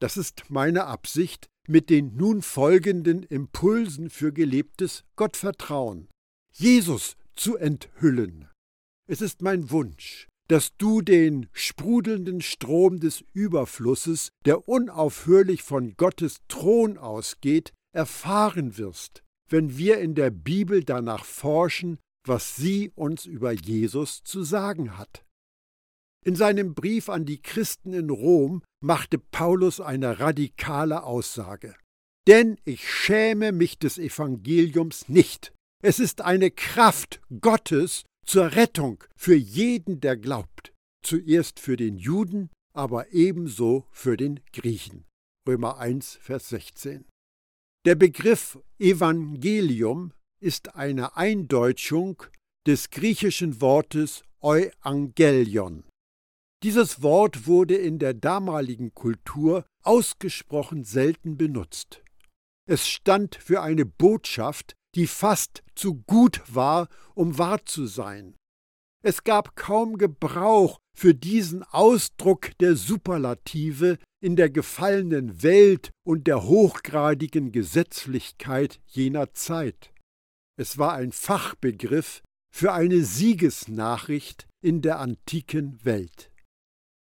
Das 0.00 0.16
ist 0.16 0.50
meine 0.50 0.86
Absicht 0.86 1.46
mit 1.68 1.90
den 1.90 2.16
nun 2.16 2.42
folgenden 2.42 3.22
Impulsen 3.22 4.10
für 4.10 4.32
gelebtes 4.32 5.04
Gottvertrauen. 5.16 6.08
Jesus 6.52 7.16
zu 7.34 7.56
enthüllen. 7.56 8.48
Es 9.06 9.20
ist 9.20 9.42
mein 9.42 9.70
Wunsch, 9.70 10.28
dass 10.48 10.76
du 10.76 11.00
den 11.00 11.48
sprudelnden 11.52 12.40
Strom 12.40 13.00
des 13.00 13.24
Überflusses, 13.32 14.28
der 14.44 14.68
unaufhörlich 14.68 15.62
von 15.62 15.94
Gottes 15.96 16.38
Thron 16.48 16.98
ausgeht, 16.98 17.72
erfahren 17.92 18.76
wirst, 18.76 19.22
wenn 19.48 19.76
wir 19.78 19.98
in 19.98 20.14
der 20.14 20.30
Bibel 20.30 20.84
danach 20.84 21.24
forschen, 21.24 21.98
was 22.26 22.56
sie 22.56 22.90
uns 22.94 23.26
über 23.26 23.52
Jesus 23.52 24.22
zu 24.22 24.42
sagen 24.42 24.96
hat. 24.96 25.24
In 26.26 26.36
seinem 26.36 26.74
Brief 26.74 27.10
an 27.10 27.26
die 27.26 27.42
Christen 27.42 27.92
in 27.92 28.08
Rom 28.08 28.62
machte 28.80 29.18
Paulus 29.18 29.80
eine 29.80 30.20
radikale 30.20 31.02
Aussage. 31.02 31.74
Denn 32.26 32.56
ich 32.64 32.90
schäme 32.90 33.52
mich 33.52 33.78
des 33.78 33.98
Evangeliums 33.98 35.08
nicht. 35.10 35.52
Es 35.82 35.98
ist 35.98 36.22
eine 36.22 36.50
Kraft 36.50 37.20
Gottes 37.42 38.04
zur 38.26 38.52
Rettung 38.56 39.04
für 39.14 39.34
jeden, 39.34 40.00
der 40.00 40.16
glaubt. 40.16 40.72
Zuerst 41.04 41.60
für 41.60 41.76
den 41.76 41.98
Juden, 41.98 42.48
aber 42.74 43.12
ebenso 43.12 43.86
für 43.90 44.16
den 44.16 44.40
Griechen. 44.54 45.04
Römer 45.46 45.76
1, 45.76 46.18
Vers 46.22 46.48
16. 46.48 47.04
Der 47.84 47.96
Begriff 47.96 48.58
Evangelium 48.78 50.12
ist 50.40 50.74
eine 50.74 51.18
Eindeutschung 51.18 52.22
des 52.66 52.88
griechischen 52.88 53.60
Wortes 53.60 54.24
Euangelion. 54.40 55.84
Dieses 56.64 57.02
Wort 57.02 57.46
wurde 57.46 57.74
in 57.74 57.98
der 57.98 58.14
damaligen 58.14 58.94
Kultur 58.94 59.66
ausgesprochen 59.82 60.82
selten 60.82 61.36
benutzt. 61.36 62.02
Es 62.66 62.88
stand 62.88 63.34
für 63.34 63.60
eine 63.60 63.84
Botschaft, 63.84 64.72
die 64.94 65.06
fast 65.06 65.62
zu 65.74 65.96
gut 66.06 66.40
war, 66.46 66.88
um 67.14 67.36
wahr 67.36 67.66
zu 67.66 67.84
sein. 67.86 68.34
Es 69.04 69.24
gab 69.24 69.56
kaum 69.56 69.98
Gebrauch 69.98 70.78
für 70.96 71.14
diesen 71.14 71.64
Ausdruck 71.64 72.56
der 72.60 72.76
Superlative 72.76 73.98
in 74.22 74.34
der 74.34 74.48
gefallenen 74.48 75.42
Welt 75.42 75.90
und 76.06 76.26
der 76.26 76.44
hochgradigen 76.44 77.52
Gesetzlichkeit 77.52 78.80
jener 78.86 79.34
Zeit. 79.34 79.92
Es 80.58 80.78
war 80.78 80.94
ein 80.94 81.12
Fachbegriff 81.12 82.22
für 82.50 82.72
eine 82.72 83.04
Siegesnachricht 83.04 84.46
in 84.62 84.80
der 84.80 84.98
antiken 84.98 85.84
Welt. 85.84 86.30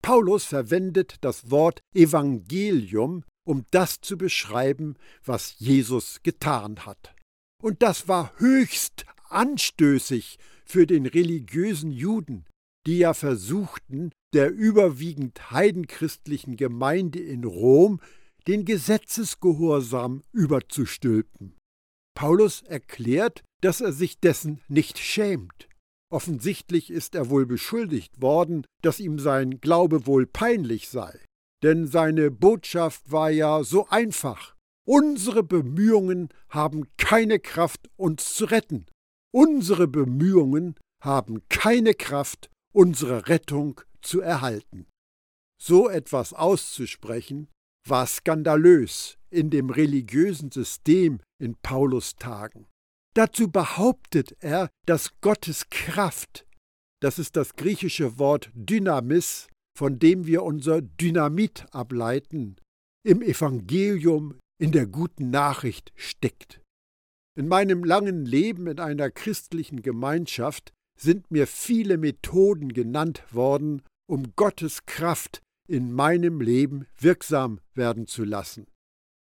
Paulus 0.04 0.44
verwendet 0.44 1.16
das 1.22 1.50
Wort 1.50 1.82
Evangelium, 1.96 3.24
um 3.48 3.66
das 3.72 4.02
zu 4.02 4.18
beschreiben, 4.18 4.96
was 5.24 5.58
Jesus 5.60 6.20
getan 6.24 6.86
hat. 6.86 7.16
Und 7.62 7.82
das 7.82 8.10
war 8.10 8.34
höchst 8.38 9.06
anstößig 9.30 10.38
für 10.66 10.86
den 10.86 11.06
religiösen 11.06 11.90
Juden, 11.90 12.46
die 12.86 12.98
ja 13.00 13.14
versuchten, 13.14 14.12
der 14.34 14.52
überwiegend 14.52 15.52
heidenchristlichen 15.52 16.58
Gemeinde 16.58 17.20
in 17.20 17.46
Rom 17.46 18.02
den 18.46 18.66
Gesetzesgehorsam 18.66 20.22
überzustülpen. 20.34 21.56
Paulus 22.14 22.62
erklärt, 22.64 23.42
dass 23.62 23.80
er 23.80 23.94
sich 23.94 24.20
dessen 24.20 24.60
nicht 24.68 25.00
schämt. 25.00 25.70
Offensichtlich 26.14 26.92
ist 26.92 27.16
er 27.16 27.32
wohl 27.32 27.48
beschuldigt 27.48 28.22
worden, 28.22 28.68
dass 28.84 29.00
ihm 29.00 29.18
sein 29.18 29.60
Glaube 29.62 30.06
wohl 30.06 30.28
peinlich 30.28 30.90
sei. 30.90 31.20
Denn 31.64 31.88
seine 31.88 32.30
Botschaft 32.30 33.12
war 33.12 33.32
ja 33.32 33.64
so 33.64 33.88
einfach. 33.88 34.56
Unsere 34.88 35.42
Bemühungen 35.42 36.30
haben 36.50 36.86
keine 36.98 37.40
Kraft, 37.40 37.90
uns 37.96 38.36
zu 38.36 38.46
retten. 38.46 38.86
Unsere 39.34 39.88
Bemühungen 39.88 40.76
haben 41.04 41.42
keine 41.50 41.96
Kraft, 41.96 42.52
unsere 42.76 43.28
Rettung 43.28 43.82
zu 44.04 44.22
erhalten. 44.22 44.86
So 45.60 45.90
etwas 45.90 46.34
auszusprechen, 46.34 47.50
war 47.88 48.06
skandalös 48.06 49.18
in 49.32 49.50
dem 49.50 49.72
religiösen 49.72 50.52
System 50.52 51.22
in 51.42 51.56
Paulus 51.56 52.18
Tagen. 52.18 52.68
Dazu 53.16 53.50
behauptet 53.50 54.36
er, 54.40 54.70
dass 54.86 55.20
Gottes 55.22 55.70
Kraft, 55.70 56.46
das 57.02 57.20
ist 57.20 57.36
das 57.36 57.56
griechische 57.56 58.18
Wort 58.18 58.50
Dynamis, 58.56 59.48
von 59.78 60.00
dem 60.00 60.26
wir 60.26 60.44
unser 60.44 60.82
Dynamit 60.82 61.66
ableiten, 61.72 62.56
im 63.06 63.22
Evangelium, 63.22 64.40
in 64.60 64.72
der 64.72 64.88
guten 64.88 65.30
Nachricht 65.30 65.92
steckt. 65.96 66.62
In 67.36 67.48
meinem 67.48 67.84
langen 67.84 68.26
Leben 68.26 68.68
in 68.68 68.80
einer 68.80 69.10
christlichen 69.10 69.82
Gemeinschaft 69.82 70.72
sind 71.00 71.32
mir 71.32 71.48
viele 71.48 71.98
Methoden 71.98 72.74
genannt 72.74 73.24
worden, 73.32 73.82
um 74.08 74.36
Gottes 74.36 74.86
Kraft 74.86 75.42
in 75.68 75.92
meinem 75.92 76.40
Leben 76.42 76.86
wirksam 77.00 77.60
werden 77.74 78.06
zu 78.08 78.24
lassen. 78.24 78.68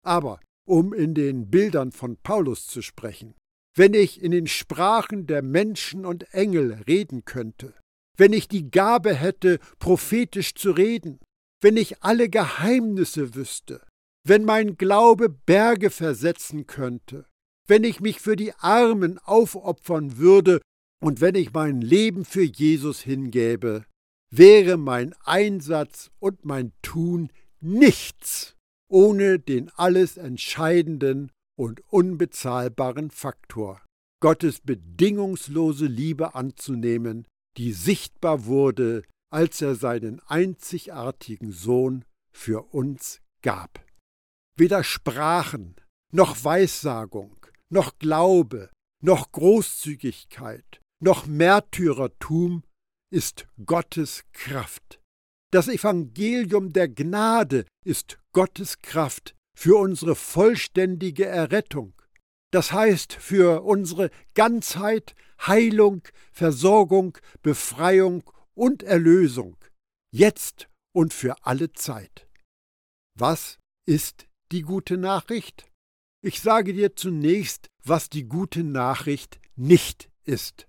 Aber 0.05 0.41
um 0.67 0.93
in 0.93 1.15
den 1.15 1.51
Bildern 1.51 1.93
von 1.93 2.17
Paulus 2.17 2.67
zu 2.67 2.83
sprechen, 2.83 3.35
wenn 3.77 3.95
ich 3.95 4.23
in 4.23 4.33
den 4.33 4.47
Sprachen 4.47 5.27
der 5.27 5.43
Menschen 5.43 6.05
und 6.05 6.33
Engel 6.35 6.83
reden 6.89 7.25
könnte, 7.25 7.75
wenn 8.17 8.33
ich 8.33 8.49
die 8.49 8.71
Gabe 8.71 9.15
hätte, 9.15 9.59
prophetisch 9.79 10.55
zu 10.55 10.71
reden, 10.71 11.21
wenn 11.61 11.77
ich 11.77 12.03
alle 12.03 12.29
Geheimnisse 12.29 13.35
wüsste, 13.35 13.87
wenn 14.25 14.45
mein 14.45 14.77
Glaube 14.77 15.29
Berge 15.29 15.91
versetzen 15.91 16.67
könnte, 16.67 17.27
wenn 17.69 17.85
ich 17.85 18.01
mich 18.01 18.21
für 18.21 18.37
die 18.37 18.55
Armen 18.55 19.19
aufopfern 19.19 20.17
würde 20.17 20.61
und 21.03 21.21
wenn 21.21 21.35
ich 21.35 21.53
mein 21.53 21.81
Leben 21.83 22.25
für 22.25 22.43
Jesus 22.43 23.01
hingäbe, 23.01 23.85
wäre 24.31 24.79
mein 24.79 25.15
Einsatz 25.25 26.11
und 26.19 26.45
mein 26.45 26.73
Tun 26.83 27.31
nichts 27.61 28.57
ohne 28.89 29.39
den 29.39 29.71
alles 29.71 30.17
entscheidenden 30.17 31.33
und 31.57 31.83
unbezahlbaren 31.91 33.11
Faktor, 33.11 33.83
Gottes 34.21 34.61
bedingungslose 34.61 35.87
Liebe 35.87 36.35
anzunehmen, 36.35 37.27
die 37.57 37.73
sichtbar 37.73 38.45
wurde, 38.45 39.03
als 39.33 39.61
er 39.61 39.75
seinen 39.75 40.21
einzigartigen 40.27 41.53
Sohn 41.53 42.05
für 42.33 42.75
uns 42.75 43.21
gab. 43.43 43.85
Weder 44.57 44.85
Sprachen, 44.85 45.77
noch 46.13 46.45
Weissagung, 46.45 47.37
noch 47.69 47.99
Glaube, 47.99 48.71
noch 49.03 49.33
Großzügigkeit, 49.33 50.81
noch 51.03 51.27
Märtyrertum 51.27 52.63
ist 53.11 53.47
Gottes 53.65 54.25
Kraft. 54.33 55.01
Das 55.53 55.69
Evangelium 55.69 56.73
der 56.73 56.89
Gnade 56.89 57.67
ist 57.85 58.19
Gottes 58.33 58.79
Kraft 58.81 59.35
für 59.57 59.79
unsere 59.79 60.15
vollständige 60.15 61.27
Errettung. 61.27 61.95
Das 62.53 62.73
heißt 62.73 63.13
für 63.13 63.63
unsere 63.65 64.11
Ganzheit, 64.35 65.15
Heilung, 65.41 66.03
Versorgung, 66.33 67.19
Befreiung 67.43 68.23
und 68.55 68.83
Erlösung, 68.83 69.57
jetzt 70.13 70.69
und 70.95 71.13
für 71.13 71.45
alle 71.45 71.73
Zeit. 71.73 72.29
Was 73.19 73.59
ist 73.87 74.27
die 74.53 74.63
gute 74.63 74.97
Nachricht? 74.97 75.71
Ich 76.23 76.41
sage 76.41 76.73
dir 76.73 76.97
zunächst, 76.97 77.69
was 77.85 78.09
die 78.09 78.25
gute 78.25 78.63
Nachricht 78.65 79.41
nicht 79.57 80.11
ist. 80.25 80.67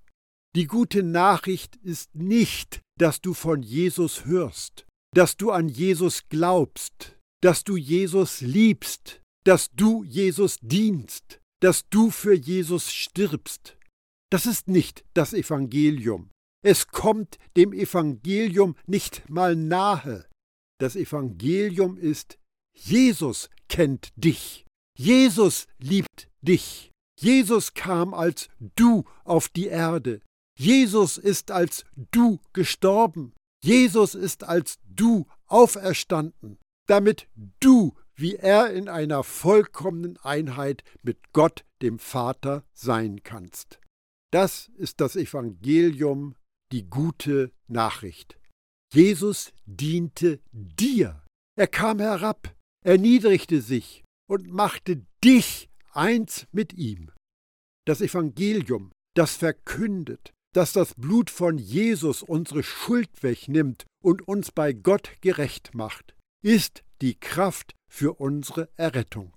Die 0.56 0.65
gute 0.65 1.04
Nachricht 1.04 1.76
ist 1.78 2.15
nicht, 2.15 2.82
dass 2.97 3.21
du 3.21 3.34
von 3.34 3.62
Jesus 3.62 4.26
hörst, 4.26 4.86
dass 5.13 5.38
du 5.38 5.52
an 5.52 5.69
Jesus 5.69 6.30
glaubst, 6.30 7.16
dass 7.41 7.63
du 7.63 7.78
Jesus 7.78 8.41
liebst, 8.41 9.21
dass 9.43 9.71
du 9.71 10.04
Jesus 10.04 10.58
dienst, 10.62 11.39
dass 11.62 11.88
du 11.89 12.10
für 12.10 12.34
Jesus 12.34 12.91
stirbst. 12.91 13.78
Das 14.30 14.45
ist 14.45 14.67
nicht 14.67 15.06
das 15.13 15.34
Evangelium. 15.34 16.30
Es 16.63 16.88
kommt 16.88 17.38
dem 17.56 17.71
Evangelium 17.71 18.76
nicht 18.86 19.30
mal 19.30 19.56
nahe. 19.56 20.28
Das 20.80 20.95
Evangelium 20.95 21.97
ist, 21.97 22.38
Jesus 22.76 23.50
kennt 23.69 24.12
dich. 24.15 24.65
Jesus 24.97 25.67
liebt 25.80 26.30
dich. 26.41 26.91
Jesus 27.19 27.73
kam 27.73 28.13
als 28.13 28.50
du 28.76 29.06
auf 29.23 29.50
die 29.50 29.67
Erde. 29.67 30.21
Jesus 30.58 31.17
ist 31.17 31.52
als 31.52 31.86
du 32.12 32.39
gestorben. 32.54 33.34
Jesus 33.63 34.15
ist 34.15 34.43
als 34.43 34.80
du 34.86 35.28
auferstanden, 35.47 36.58
damit 36.88 37.28
du, 37.60 37.95
wie 38.15 38.36
er 38.36 38.73
in 38.73 38.89
einer 38.89 39.23
vollkommenen 39.23 40.17
Einheit 40.17 40.84
mit 41.04 41.34
Gott, 41.34 41.65
dem 41.82 42.00
Vater, 42.00 42.63
sein 42.73 43.21
kannst. 43.23 43.80
Das 44.32 44.69
ist 44.78 45.00
das 45.00 45.15
Evangelium, 45.15 46.36
die 46.71 46.89
gute 46.89 47.52
Nachricht. 47.67 48.38
Jesus 48.93 49.54
diente 49.65 50.39
dir. 50.52 51.23
Er 51.56 51.67
kam 51.67 52.00
herab, 52.00 52.56
erniedrigte 52.84 53.62
sich 53.62 54.04
und 54.28 54.47
machte 54.47 55.06
dich 55.23 55.69
eins 55.91 56.47
mit 56.52 56.73
ihm. 56.73 57.12
Das 57.86 58.02
Evangelium, 58.02 58.91
das 59.15 59.36
verkündet, 59.38 60.34
dass 60.54 60.73
das 60.73 60.93
Blut 60.95 61.30
von 61.30 61.58
Jesus 61.58 62.23
unsere 62.23 62.63
Schuld 62.63 63.23
wegnimmt 63.23 63.86
und 64.04 64.28
uns 64.28 64.52
bei 64.52 64.73
Gott 64.73 65.12
gerecht 65.21 65.73
macht, 65.73 66.15
ist 66.43 66.84
die 67.02 67.15
Kraft 67.15 67.76
für 67.89 68.19
unsere 68.19 68.69
Errettung. 68.76 69.34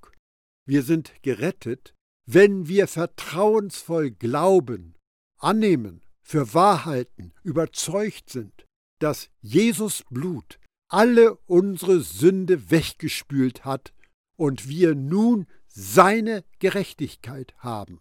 Wir 0.67 0.83
sind 0.83 1.13
gerettet, 1.23 1.95
wenn 2.27 2.69
wir 2.69 2.87
vertrauensvoll 2.87 4.11
glauben, 4.11 4.95
annehmen, 5.39 6.03
für 6.23 6.55
Wahrheiten 6.55 7.33
überzeugt 7.43 8.31
sind, 8.31 8.67
dass 9.01 9.31
Jesus 9.41 10.05
Blut 10.11 10.61
alle 10.89 11.37
unsere 11.47 12.01
Sünde 12.01 12.71
weggespült 12.71 13.65
hat 13.65 13.93
und 14.37 14.69
wir 14.69 14.95
nun 14.95 15.47
seine 15.67 16.45
Gerechtigkeit 16.59 17.55
haben. 17.59 18.01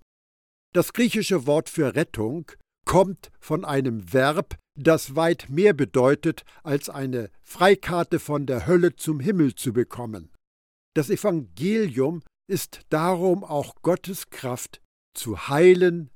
Das 0.73 0.93
griechische 0.93 1.47
Wort 1.47 1.69
für 1.69 1.95
Rettung 1.95 2.51
kommt 2.85 3.31
von 3.39 3.65
einem 3.65 4.13
Verb, 4.13 4.57
das 4.83 5.15
weit 5.15 5.49
mehr 5.49 5.73
bedeutet, 5.73 6.45
als 6.63 6.89
eine 6.89 7.29
Freikarte 7.41 8.19
von 8.19 8.45
der 8.45 8.67
Hölle 8.67 8.95
zum 8.95 9.19
Himmel 9.19 9.55
zu 9.55 9.73
bekommen. 9.73 10.31
Das 10.95 11.09
Evangelium 11.09 12.23
ist 12.47 12.81
darum 12.89 13.43
auch 13.43 13.75
Gottes 13.81 14.29
Kraft 14.29 14.81
zu 15.13 15.47
heilen, 15.47 16.09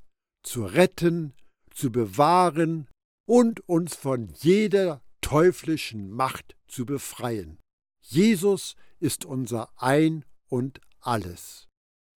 zu 0.43 0.65
retten, 0.65 1.33
zu 1.71 1.91
bewahren 1.91 2.87
und 3.27 3.67
uns 3.67 3.95
von 3.95 4.29
jeder 4.39 5.01
teuflischen 5.21 6.09
Macht 6.09 6.55
zu 6.67 6.85
befreien. 6.85 7.59
Jesus 8.01 8.75
ist 8.99 9.25
unser 9.25 9.69
Ein 9.77 10.25
und 10.47 10.81
alles. 10.99 11.67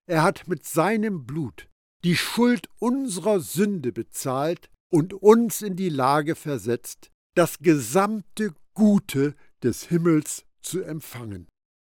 Er 0.09 0.23
hat 0.23 0.49
mit 0.49 0.65
seinem 0.65 1.27
Blut 1.27 1.69
die 2.05 2.17
Schuld 2.17 2.69
unserer 2.79 3.41
Sünde 3.41 3.93
bezahlt 3.93 4.71
und 4.93 5.15
uns 5.15 5.63
in 5.63 5.77
die 5.77 5.89
Lage 5.89 6.35
versetzt, 6.35 7.11
das 7.35 7.59
gesamte 7.59 8.55
Gute 8.75 9.35
des 9.63 9.85
Himmels 9.85 10.45
zu 10.61 10.83
empfangen. 10.83 11.49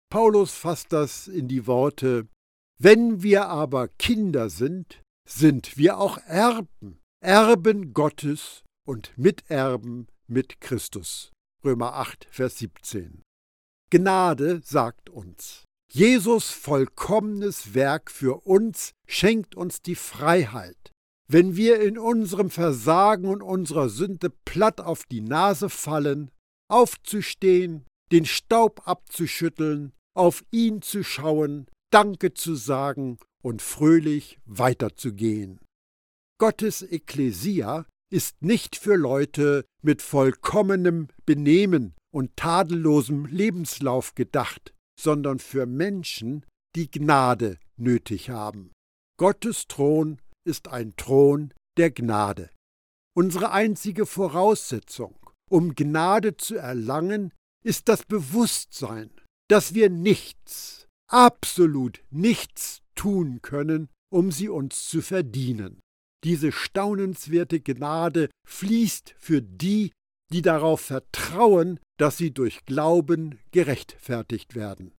Paulus 0.10 0.52
fasst 0.54 0.94
das 0.94 1.28
in 1.28 1.48
die 1.48 1.68
Worte 1.68 2.28
Wenn 2.78 3.24
wir 3.24 3.48
aber 3.48 3.88
Kinder 3.88 4.50
sind, 4.50 5.02
sind 5.28 5.78
wir 5.78 5.98
auch 5.98 6.18
Erben, 6.26 7.00
Erben 7.22 7.94
Gottes 7.94 8.64
und 8.86 9.18
Miterben 9.18 10.08
mit 10.28 10.62
Christus. 10.62 11.32
Römer 11.64 11.94
8, 11.94 12.28
Vers 12.30 12.60
17. 12.60 13.24
Gnade 13.90 14.62
sagt 14.64 15.10
uns, 15.10 15.64
Jesus 15.92 16.50
vollkommenes 16.50 17.74
Werk 17.74 18.12
für 18.12 18.46
uns 18.46 18.92
schenkt 19.08 19.56
uns 19.56 19.82
die 19.82 19.96
Freiheit. 19.96 20.92
Wenn 21.28 21.56
wir 21.56 21.82
in 21.82 21.98
unserem 21.98 22.50
Versagen 22.50 23.28
und 23.28 23.42
unserer 23.42 23.90
Sünde 23.90 24.30
platt 24.30 24.80
auf 24.80 25.06
die 25.06 25.22
Nase 25.22 25.70
fallen, 25.70 26.30
aufzustehen, 26.70 27.86
den 28.12 28.26
Staub 28.26 28.88
abzuschütteln, 28.88 29.94
auf 30.16 30.44
ihn 30.52 30.82
zu 30.82 31.04
schauen, 31.04 31.68
Danke 31.92 32.34
zu 32.34 32.56
sagen 32.56 33.20
und 33.42 33.62
fröhlich 33.62 34.38
weiterzugehen. 34.46 35.60
Gottes 36.38 36.82
Ekklesia 36.82 37.86
ist 38.12 38.42
nicht 38.42 38.76
für 38.76 38.96
Leute 38.96 39.66
mit 39.82 40.02
vollkommenem 40.02 41.08
Benehmen 41.26 41.94
und 42.14 42.36
tadellosem 42.36 43.26
Lebenslauf 43.28 44.14
gedacht, 44.14 44.74
sondern 45.00 45.40
für 45.40 45.66
Menschen, 45.66 46.46
die 46.76 46.92
Gnade 46.92 47.58
nötig 47.78 48.30
haben. 48.30 48.72
Gottes 49.18 49.68
Thron 49.68 50.20
ist 50.46 50.68
ein 50.68 50.96
Thron 50.96 51.54
der 51.78 51.92
Gnade. 51.92 52.50
Unsere 53.16 53.52
einzige 53.52 54.06
Voraussetzung, 54.06 55.16
um 55.50 55.76
Gnade 55.76 56.38
zu 56.38 56.56
erlangen, 56.56 57.34
ist 57.64 57.90
das 57.90 58.04
Bewusstsein, 58.04 59.10
dass 59.50 59.74
wir 59.74 59.90
nichts, 59.90 60.88
absolut 61.10 62.04
nichts 62.10 62.82
tun 62.96 63.42
können, 63.42 63.90
um 64.12 64.32
sie 64.32 64.50
uns 64.50 64.88
zu 64.88 65.02
verdienen. 65.02 65.82
Diese 66.24 66.52
staunenswerte 66.52 67.60
Gnade 67.60 68.30
fließt 68.48 69.16
für 69.18 69.42
die, 69.42 69.92
die 70.32 70.42
darauf 70.42 70.82
vertrauen, 70.82 71.80
dass 71.98 72.18
sie 72.18 72.32
durch 72.32 72.66
Glauben 72.66 73.40
gerechtfertigt 73.52 74.56
werden. 74.56 74.94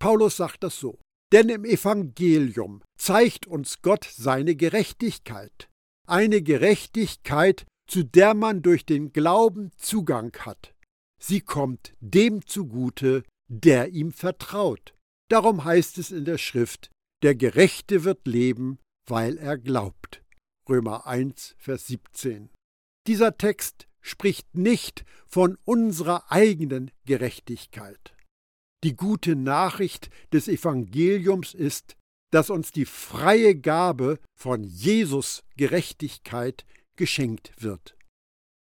Paulus 0.00 0.36
sagt 0.36 0.62
das 0.62 0.78
so. 0.78 0.98
Denn 1.32 1.48
im 1.48 1.64
Evangelium 1.64 2.82
zeigt 2.96 3.46
uns 3.46 3.82
Gott 3.82 4.04
seine 4.04 4.54
Gerechtigkeit, 4.54 5.68
eine 6.06 6.42
Gerechtigkeit, 6.42 7.66
zu 7.86 8.02
der 8.02 8.34
man 8.34 8.62
durch 8.62 8.86
den 8.86 9.12
Glauben 9.12 9.70
Zugang 9.76 10.34
hat. 10.40 10.74
Sie 11.20 11.40
kommt 11.40 11.94
dem 12.00 12.46
zugute, 12.46 13.24
der 13.48 13.90
ihm 13.90 14.12
vertraut. 14.12 14.94
Darum 15.30 15.64
heißt 15.64 15.98
es 15.98 16.10
in 16.10 16.24
der 16.24 16.38
Schrift, 16.38 16.90
der 17.22 17.34
Gerechte 17.34 18.04
wird 18.04 18.26
leben, 18.26 18.78
weil 19.06 19.38
er 19.38 19.58
glaubt. 19.58 20.22
Römer 20.68 21.06
1, 21.06 21.54
Vers 21.58 21.86
17. 21.86 22.50
Dieser 23.06 23.36
Text 23.36 23.86
spricht 24.00 24.54
nicht 24.54 25.04
von 25.26 25.58
unserer 25.64 26.30
eigenen 26.30 26.90
Gerechtigkeit. 27.06 28.14
Die 28.84 28.96
gute 28.96 29.34
Nachricht 29.34 30.10
des 30.30 30.46
Evangeliums 30.46 31.54
ist, 31.54 31.96
dass 32.30 32.50
uns 32.50 32.70
die 32.70 32.84
freie 32.84 33.56
Gabe 33.56 34.18
von 34.38 34.62
Jesus 34.62 35.42
Gerechtigkeit 35.56 36.66
geschenkt 36.96 37.54
wird. 37.56 37.96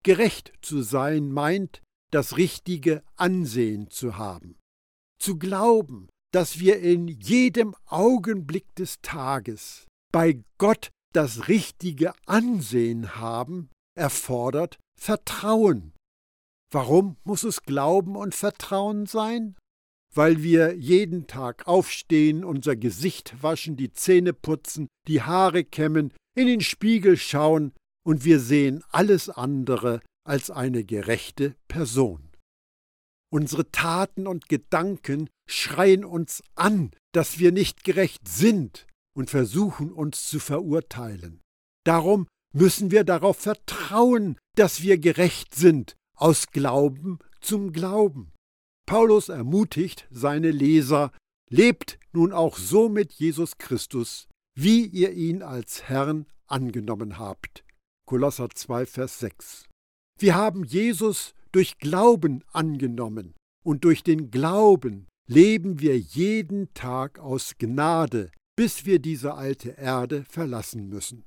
Gerecht 0.05 0.53
zu 0.63 0.83
sein 0.83 1.33
meint, 1.33 1.83
das 2.13 2.37
richtige 2.37 3.03
Ansehen 3.17 3.91
zu 3.91 4.17
haben. 4.17 4.57
Zu 5.19 5.37
glauben, 5.37 6.09
dass 6.33 6.61
wir 6.61 6.79
in 6.79 7.09
jedem 7.09 7.75
Augenblick 7.87 8.73
des 8.77 9.01
Tages 9.03 9.89
bei 10.13 10.45
Gott 10.59 10.91
das 11.13 11.49
richtige 11.49 12.13
Ansehen 12.27 13.17
haben, 13.17 13.69
erfordert 13.97 14.79
Vertrauen. 14.97 15.93
Warum 16.71 17.17
muss 17.25 17.43
es 17.43 17.63
Glauben 17.63 18.15
und 18.15 18.37
Vertrauen 18.37 19.07
sein? 19.07 19.57
Weil 20.15 20.43
wir 20.43 20.75
jeden 20.77 21.27
Tag 21.27 21.67
aufstehen, 21.67 22.45
unser 22.45 22.77
Gesicht 22.77 23.43
waschen, 23.43 23.77
die 23.77 23.93
Zähne 23.93 24.33
putzen, 24.33 24.89
die 25.09 25.23
Haare 25.23 25.65
kämmen, 25.65 26.13
in 26.37 26.47
den 26.47 26.61
Spiegel 26.61 27.17
schauen 27.17 27.73
und 28.07 28.25
wir 28.25 28.39
sehen 28.39 28.85
alles 28.91 29.29
andere 29.29 30.01
als 30.25 30.51
eine 30.51 30.85
gerechte 30.85 31.57
Person. 31.69 32.31
Unsere 33.33 33.71
Taten 33.73 34.29
und 34.29 34.49
Gedanken 34.49 35.29
schreien 35.49 36.05
uns 36.05 36.43
an, 36.55 36.93
dass 37.13 37.39
wir 37.39 37.51
nicht 37.51 37.83
gerecht 37.83 38.29
sind 38.29 38.87
und 39.17 39.31
versuchen 39.31 39.93
uns 39.93 40.29
zu 40.29 40.39
verurteilen. 40.39 41.41
Darum 41.85 42.29
müssen 42.55 42.91
wir 42.91 43.05
darauf 43.05 43.39
vertrauen, 43.39 44.39
dass 44.57 44.83
wir 44.83 44.99
gerecht 44.99 45.55
sind, 45.55 45.97
aus 46.17 46.47
Glauben 46.53 47.19
zum 47.41 47.73
Glauben. 47.73 48.31
Paulus 48.87 49.29
ermutigt 49.29 50.07
seine 50.11 50.51
Leser, 50.51 51.11
lebt 51.51 51.99
nun 52.13 52.33
auch 52.33 52.57
so 52.57 52.89
mit 52.89 53.13
Jesus 53.13 53.59
Christus, 53.59 54.29
wie 54.55 54.87
ihr 54.87 55.13
ihn 55.13 55.43
als 55.43 55.85
Herrn 55.89 56.27
angenommen 56.47 57.19
habt. 57.19 57.65
Kolosser 58.07 58.51
2, 58.51 58.87
Vers 58.87 59.19
6. 59.21 59.69
Wir 60.19 60.35
haben 60.35 60.65
Jesus 60.65 61.35
durch 61.53 61.79
Glauben 61.79 62.43
angenommen 62.53 63.35
und 63.65 63.85
durch 63.85 64.03
den 64.03 64.31
Glauben 64.31 65.07
leben 65.27 65.81
wir 65.81 65.99
jeden 65.99 66.73
Tag 66.75 67.19
aus 67.19 67.55
Gnade, 67.59 68.31
bis 68.57 68.85
wir 68.85 68.99
diese 68.99 69.35
alte 69.35 69.71
Erde 69.71 70.25
verlassen 70.29 70.89
müssen. 70.89 71.25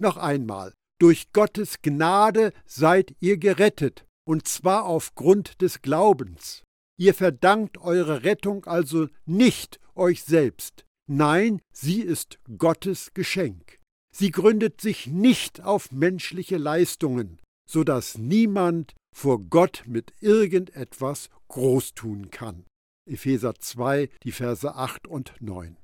Noch 0.00 0.16
einmal, 0.16 0.72
durch 1.00 1.32
Gottes 1.32 1.82
Gnade 1.82 2.52
seid 2.64 3.14
ihr 3.20 3.36
gerettet, 3.36 4.06
und 4.26 4.48
zwar 4.48 4.86
aufgrund 4.86 5.60
des 5.60 5.82
Glaubens. 5.82 6.62
Ihr 6.98 7.14
verdankt 7.14 7.78
eure 7.78 8.24
Rettung 8.24 8.64
also 8.66 9.06
nicht 9.24 9.80
euch 9.94 10.24
selbst, 10.24 10.84
nein, 11.06 11.60
sie 11.72 12.00
ist 12.02 12.38
Gottes 12.58 13.14
Geschenk. 13.14 13.78
Sie 14.14 14.30
gründet 14.30 14.80
sich 14.80 15.06
nicht 15.06 15.62
auf 15.62 15.92
menschliche 15.92 16.56
Leistungen, 16.56 17.40
so 17.70 17.84
dass 17.84 18.18
niemand 18.18 18.94
vor 19.14 19.38
Gott 19.40 19.84
mit 19.86 20.12
irgendetwas 20.20 21.30
groß 21.48 21.94
tun 21.94 22.30
kann. 22.30 22.64
Epheser 23.08 23.54
2, 23.54 24.08
die 24.24 24.32
Verse 24.32 24.74
8 24.74 25.06
und 25.06 25.34
9. 25.40 25.76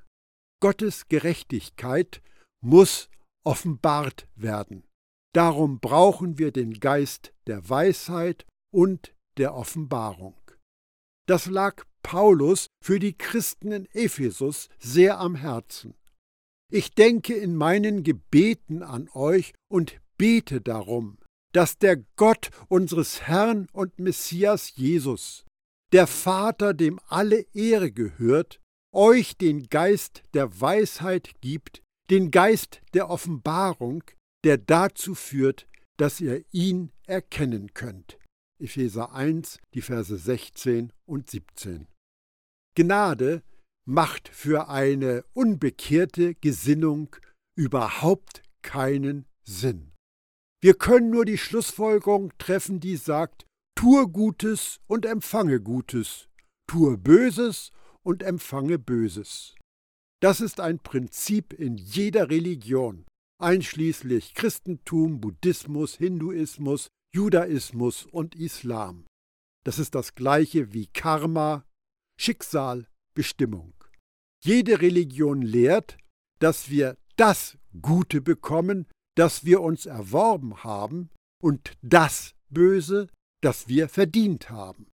Gottes 0.60 1.08
Gerechtigkeit 1.08 2.22
muss 2.60 3.08
offenbart 3.44 4.26
werden. 4.34 4.84
Darum 5.32 5.80
brauchen 5.80 6.38
wir 6.38 6.52
den 6.52 6.80
Geist 6.80 7.32
der 7.46 7.68
Weisheit 7.68 8.46
und 8.72 9.14
der 9.36 9.54
Offenbarung. 9.54 10.34
Das 11.26 11.46
lag 11.46 11.84
Paulus 12.02 12.66
für 12.82 12.98
die 12.98 13.16
Christen 13.16 13.72
in 13.72 13.86
Ephesus 13.92 14.68
sehr 14.78 15.18
am 15.18 15.34
Herzen. 15.34 15.94
Ich 16.70 16.94
denke 16.94 17.34
in 17.34 17.56
meinen 17.56 18.02
Gebeten 18.02 18.82
an 18.82 19.08
euch 19.14 19.52
und 19.68 20.00
bete 20.18 20.60
darum, 20.60 21.18
dass 21.52 21.78
der 21.78 21.96
Gott 22.16 22.50
unseres 22.68 23.22
Herrn 23.22 23.68
und 23.72 23.98
Messias 23.98 24.72
Jesus, 24.74 25.44
der 25.92 26.06
Vater, 26.06 26.74
dem 26.74 27.00
alle 27.06 27.46
Ehre 27.54 27.92
gehört, 27.92 28.60
euch 28.92 29.36
den 29.36 29.68
Geist 29.68 30.22
der 30.34 30.60
Weisheit 30.60 31.30
gibt, 31.40 31.82
den 32.10 32.30
Geist 32.30 32.80
der 32.92 33.08
Offenbarung, 33.08 34.02
der 34.44 34.58
dazu 34.58 35.14
führt, 35.14 35.66
dass 35.96 36.20
ihr 36.20 36.44
ihn 36.52 36.90
erkennen 37.06 37.72
könnt. 37.72 38.18
Epheser 38.58 39.12
1, 39.12 39.58
die 39.74 39.82
Verse 39.82 40.16
16 40.16 40.92
und 41.06 41.30
17. 41.30 41.86
Gnade 42.76 43.42
macht 43.86 44.28
für 44.28 44.68
eine 44.68 45.24
unbekehrte 45.34 46.34
Gesinnung 46.36 47.14
überhaupt 47.56 48.42
keinen 48.62 49.26
Sinn. 49.44 49.92
Wir 50.62 50.74
können 50.74 51.10
nur 51.10 51.24
die 51.24 51.38
Schlussfolgerung 51.38 52.32
treffen, 52.38 52.80
die 52.80 52.96
sagt, 52.96 53.44
tue 53.76 54.08
Gutes 54.08 54.80
und 54.86 55.04
empfange 55.04 55.60
Gutes, 55.60 56.28
tue 56.66 56.96
Böses 56.96 57.70
und 58.02 58.22
empfange 58.22 58.78
Böses. 58.78 59.54
Das 60.22 60.40
ist 60.40 60.60
ein 60.60 60.78
Prinzip 60.78 61.52
in 61.52 61.76
jeder 61.76 62.30
Religion, 62.30 63.04
einschließlich 63.38 64.34
Christentum, 64.34 65.20
Buddhismus, 65.20 65.96
Hinduismus, 65.96 66.88
Judaismus 67.14 68.06
und 68.06 68.34
Islam. 68.34 69.06
Das 69.64 69.78
ist 69.78 69.94
das 69.94 70.16
gleiche 70.16 70.72
wie 70.72 70.88
Karma, 70.88 71.64
Schicksal, 72.20 72.88
Bestimmung. 73.14 73.72
Jede 74.44 74.80
Religion 74.80 75.40
lehrt, 75.40 75.96
dass 76.40 76.68
wir 76.70 76.96
das 77.16 77.56
Gute 77.80 78.20
bekommen, 78.20 78.86
das 79.16 79.44
wir 79.44 79.60
uns 79.60 79.86
erworben 79.86 80.64
haben, 80.64 81.10
und 81.40 81.72
das 81.82 82.34
Böse, 82.50 83.08
das 83.42 83.68
wir 83.68 83.88
verdient 83.88 84.50
haben. 84.50 84.88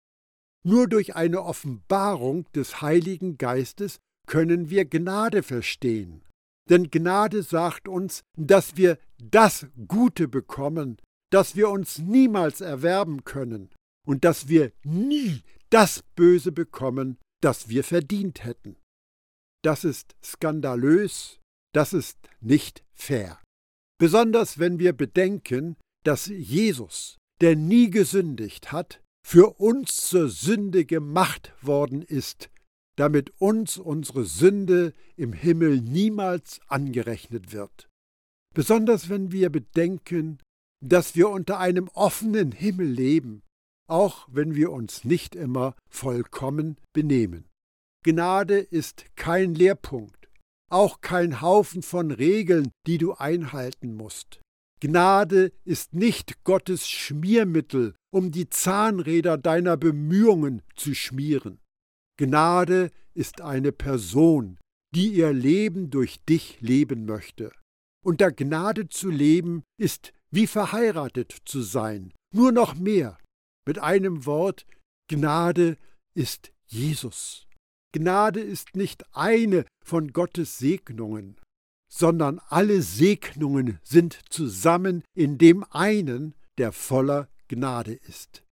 Nur 0.63 0.87
durch 0.87 1.15
eine 1.15 1.41
Offenbarung 1.41 2.45
des 2.53 2.81
Heiligen 2.81 3.39
Geistes 3.39 3.97
können 4.27 4.69
wir 4.69 4.85
Gnade 4.85 5.41
verstehen. 5.41 6.23
Denn 6.69 6.91
Gnade 6.91 7.41
sagt 7.41 7.87
uns, 7.87 8.21
dass 8.37 8.77
wir 8.77 8.99
das 9.17 9.65
Gute 9.87 10.27
bekommen, 10.27 10.97
das 11.31 11.55
wir 11.55 11.69
uns 11.69 11.97
niemals 11.97 12.61
erwerben 12.61 13.23
können 13.23 13.69
und 14.05 14.23
dass 14.23 14.47
wir 14.47 14.71
nie 14.83 15.41
das 15.69 16.03
Böse 16.15 16.51
bekommen, 16.51 17.17
das 17.41 17.69
wir 17.69 17.83
verdient 17.83 18.43
hätten. 18.43 18.77
Das 19.63 19.83
ist 19.83 20.15
skandalös, 20.23 21.39
das 21.73 21.93
ist 21.93 22.17
nicht 22.39 22.83
fair. 22.93 23.39
Besonders 23.99 24.59
wenn 24.59 24.79
wir 24.79 24.93
bedenken, 24.93 25.77
dass 26.03 26.25
Jesus, 26.25 27.17
der 27.39 27.55
nie 27.55 27.89
gesündigt 27.89 28.71
hat, 28.71 29.01
für 29.25 29.59
uns 29.59 29.97
zur 29.97 30.29
Sünde 30.29 30.85
gemacht 30.85 31.53
worden 31.61 32.01
ist, 32.01 32.49
damit 32.97 33.31
uns 33.39 33.77
unsere 33.77 34.25
Sünde 34.25 34.93
im 35.15 35.33
Himmel 35.33 35.79
niemals 35.81 36.59
angerechnet 36.67 37.53
wird. 37.53 37.87
Besonders 38.53 39.09
wenn 39.09 39.31
wir 39.31 39.49
bedenken, 39.49 40.39
dass 40.81 41.15
wir 41.15 41.29
unter 41.29 41.59
einem 41.59 41.87
offenen 41.89 42.51
Himmel 42.51 42.87
leben, 42.87 43.43
auch 43.87 44.27
wenn 44.31 44.55
wir 44.55 44.71
uns 44.71 45.03
nicht 45.03 45.35
immer 45.35 45.75
vollkommen 45.89 46.77
benehmen. 46.93 47.45
Gnade 48.03 48.57
ist 48.59 49.05
kein 49.15 49.53
Lehrpunkt, 49.53 50.29
auch 50.71 51.01
kein 51.01 51.41
Haufen 51.41 51.83
von 51.83 52.11
Regeln, 52.11 52.71
die 52.87 52.97
du 52.97 53.13
einhalten 53.13 53.95
musst. 53.95 54.41
Gnade 54.79 55.51
ist 55.63 55.93
nicht 55.93 56.43
Gottes 56.43 56.89
Schmiermittel, 56.89 57.93
um 58.11 58.31
die 58.31 58.49
Zahnräder 58.49 59.37
deiner 59.37 59.77
Bemühungen 59.77 60.63
zu 60.75 60.95
schmieren. 60.95 61.59
Gnade 62.17 62.89
ist 63.13 63.41
eine 63.41 63.71
Person, 63.71 64.57
die 64.95 65.09
ihr 65.09 65.33
Leben 65.33 65.91
durch 65.91 66.23
dich 66.25 66.59
leben 66.61 67.05
möchte. 67.05 67.51
Unter 68.03 68.31
Gnade 68.31 68.89
zu 68.89 69.11
leben 69.11 69.63
ist 69.77 70.13
wie 70.31 70.47
verheiratet 70.47 71.35
zu 71.45 71.61
sein, 71.61 72.13
nur 72.33 72.51
noch 72.51 72.75
mehr. 72.75 73.17
Mit 73.67 73.79
einem 73.79 74.25
Wort, 74.25 74.65
Gnade 75.07 75.77
ist 76.13 76.51
Jesus. 76.65 77.47
Gnade 77.93 78.39
ist 78.39 78.75
nicht 78.75 79.03
eine 79.15 79.65
von 79.85 80.13
Gottes 80.13 80.57
Segnungen, 80.57 81.37
sondern 81.91 82.39
alle 82.47 82.81
Segnungen 82.81 83.79
sind 83.83 84.19
zusammen 84.29 85.03
in 85.13 85.37
dem 85.37 85.65
einen, 85.71 86.33
der 86.57 86.71
voller 86.71 87.27
Gnade 87.49 87.93
ist. 87.93 88.43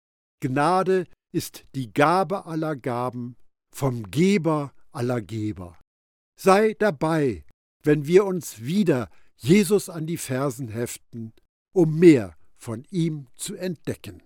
Gnade 0.41 1.07
ist 1.33 1.65
die 1.75 1.93
Gabe 1.93 2.47
aller 2.47 2.75
Gaben, 2.75 3.37
vom 3.75 4.11
Geber 4.11 4.73
aller 4.91 5.21
Geber. 5.21 5.79
Sei 6.41 6.75
dabei, 6.75 7.45
wenn 7.85 8.07
wir 8.07 8.25
uns 8.25 8.63
wieder 8.63 9.11
Jesus 9.37 9.89
an 9.89 10.07
die 10.07 10.17
Fersen 10.17 10.69
heften, 10.69 11.33
um 11.79 11.97
mehr 11.97 12.35
von 12.57 12.85
ihm 12.91 13.29
zu 13.37 13.55
entdecken. 13.55 14.21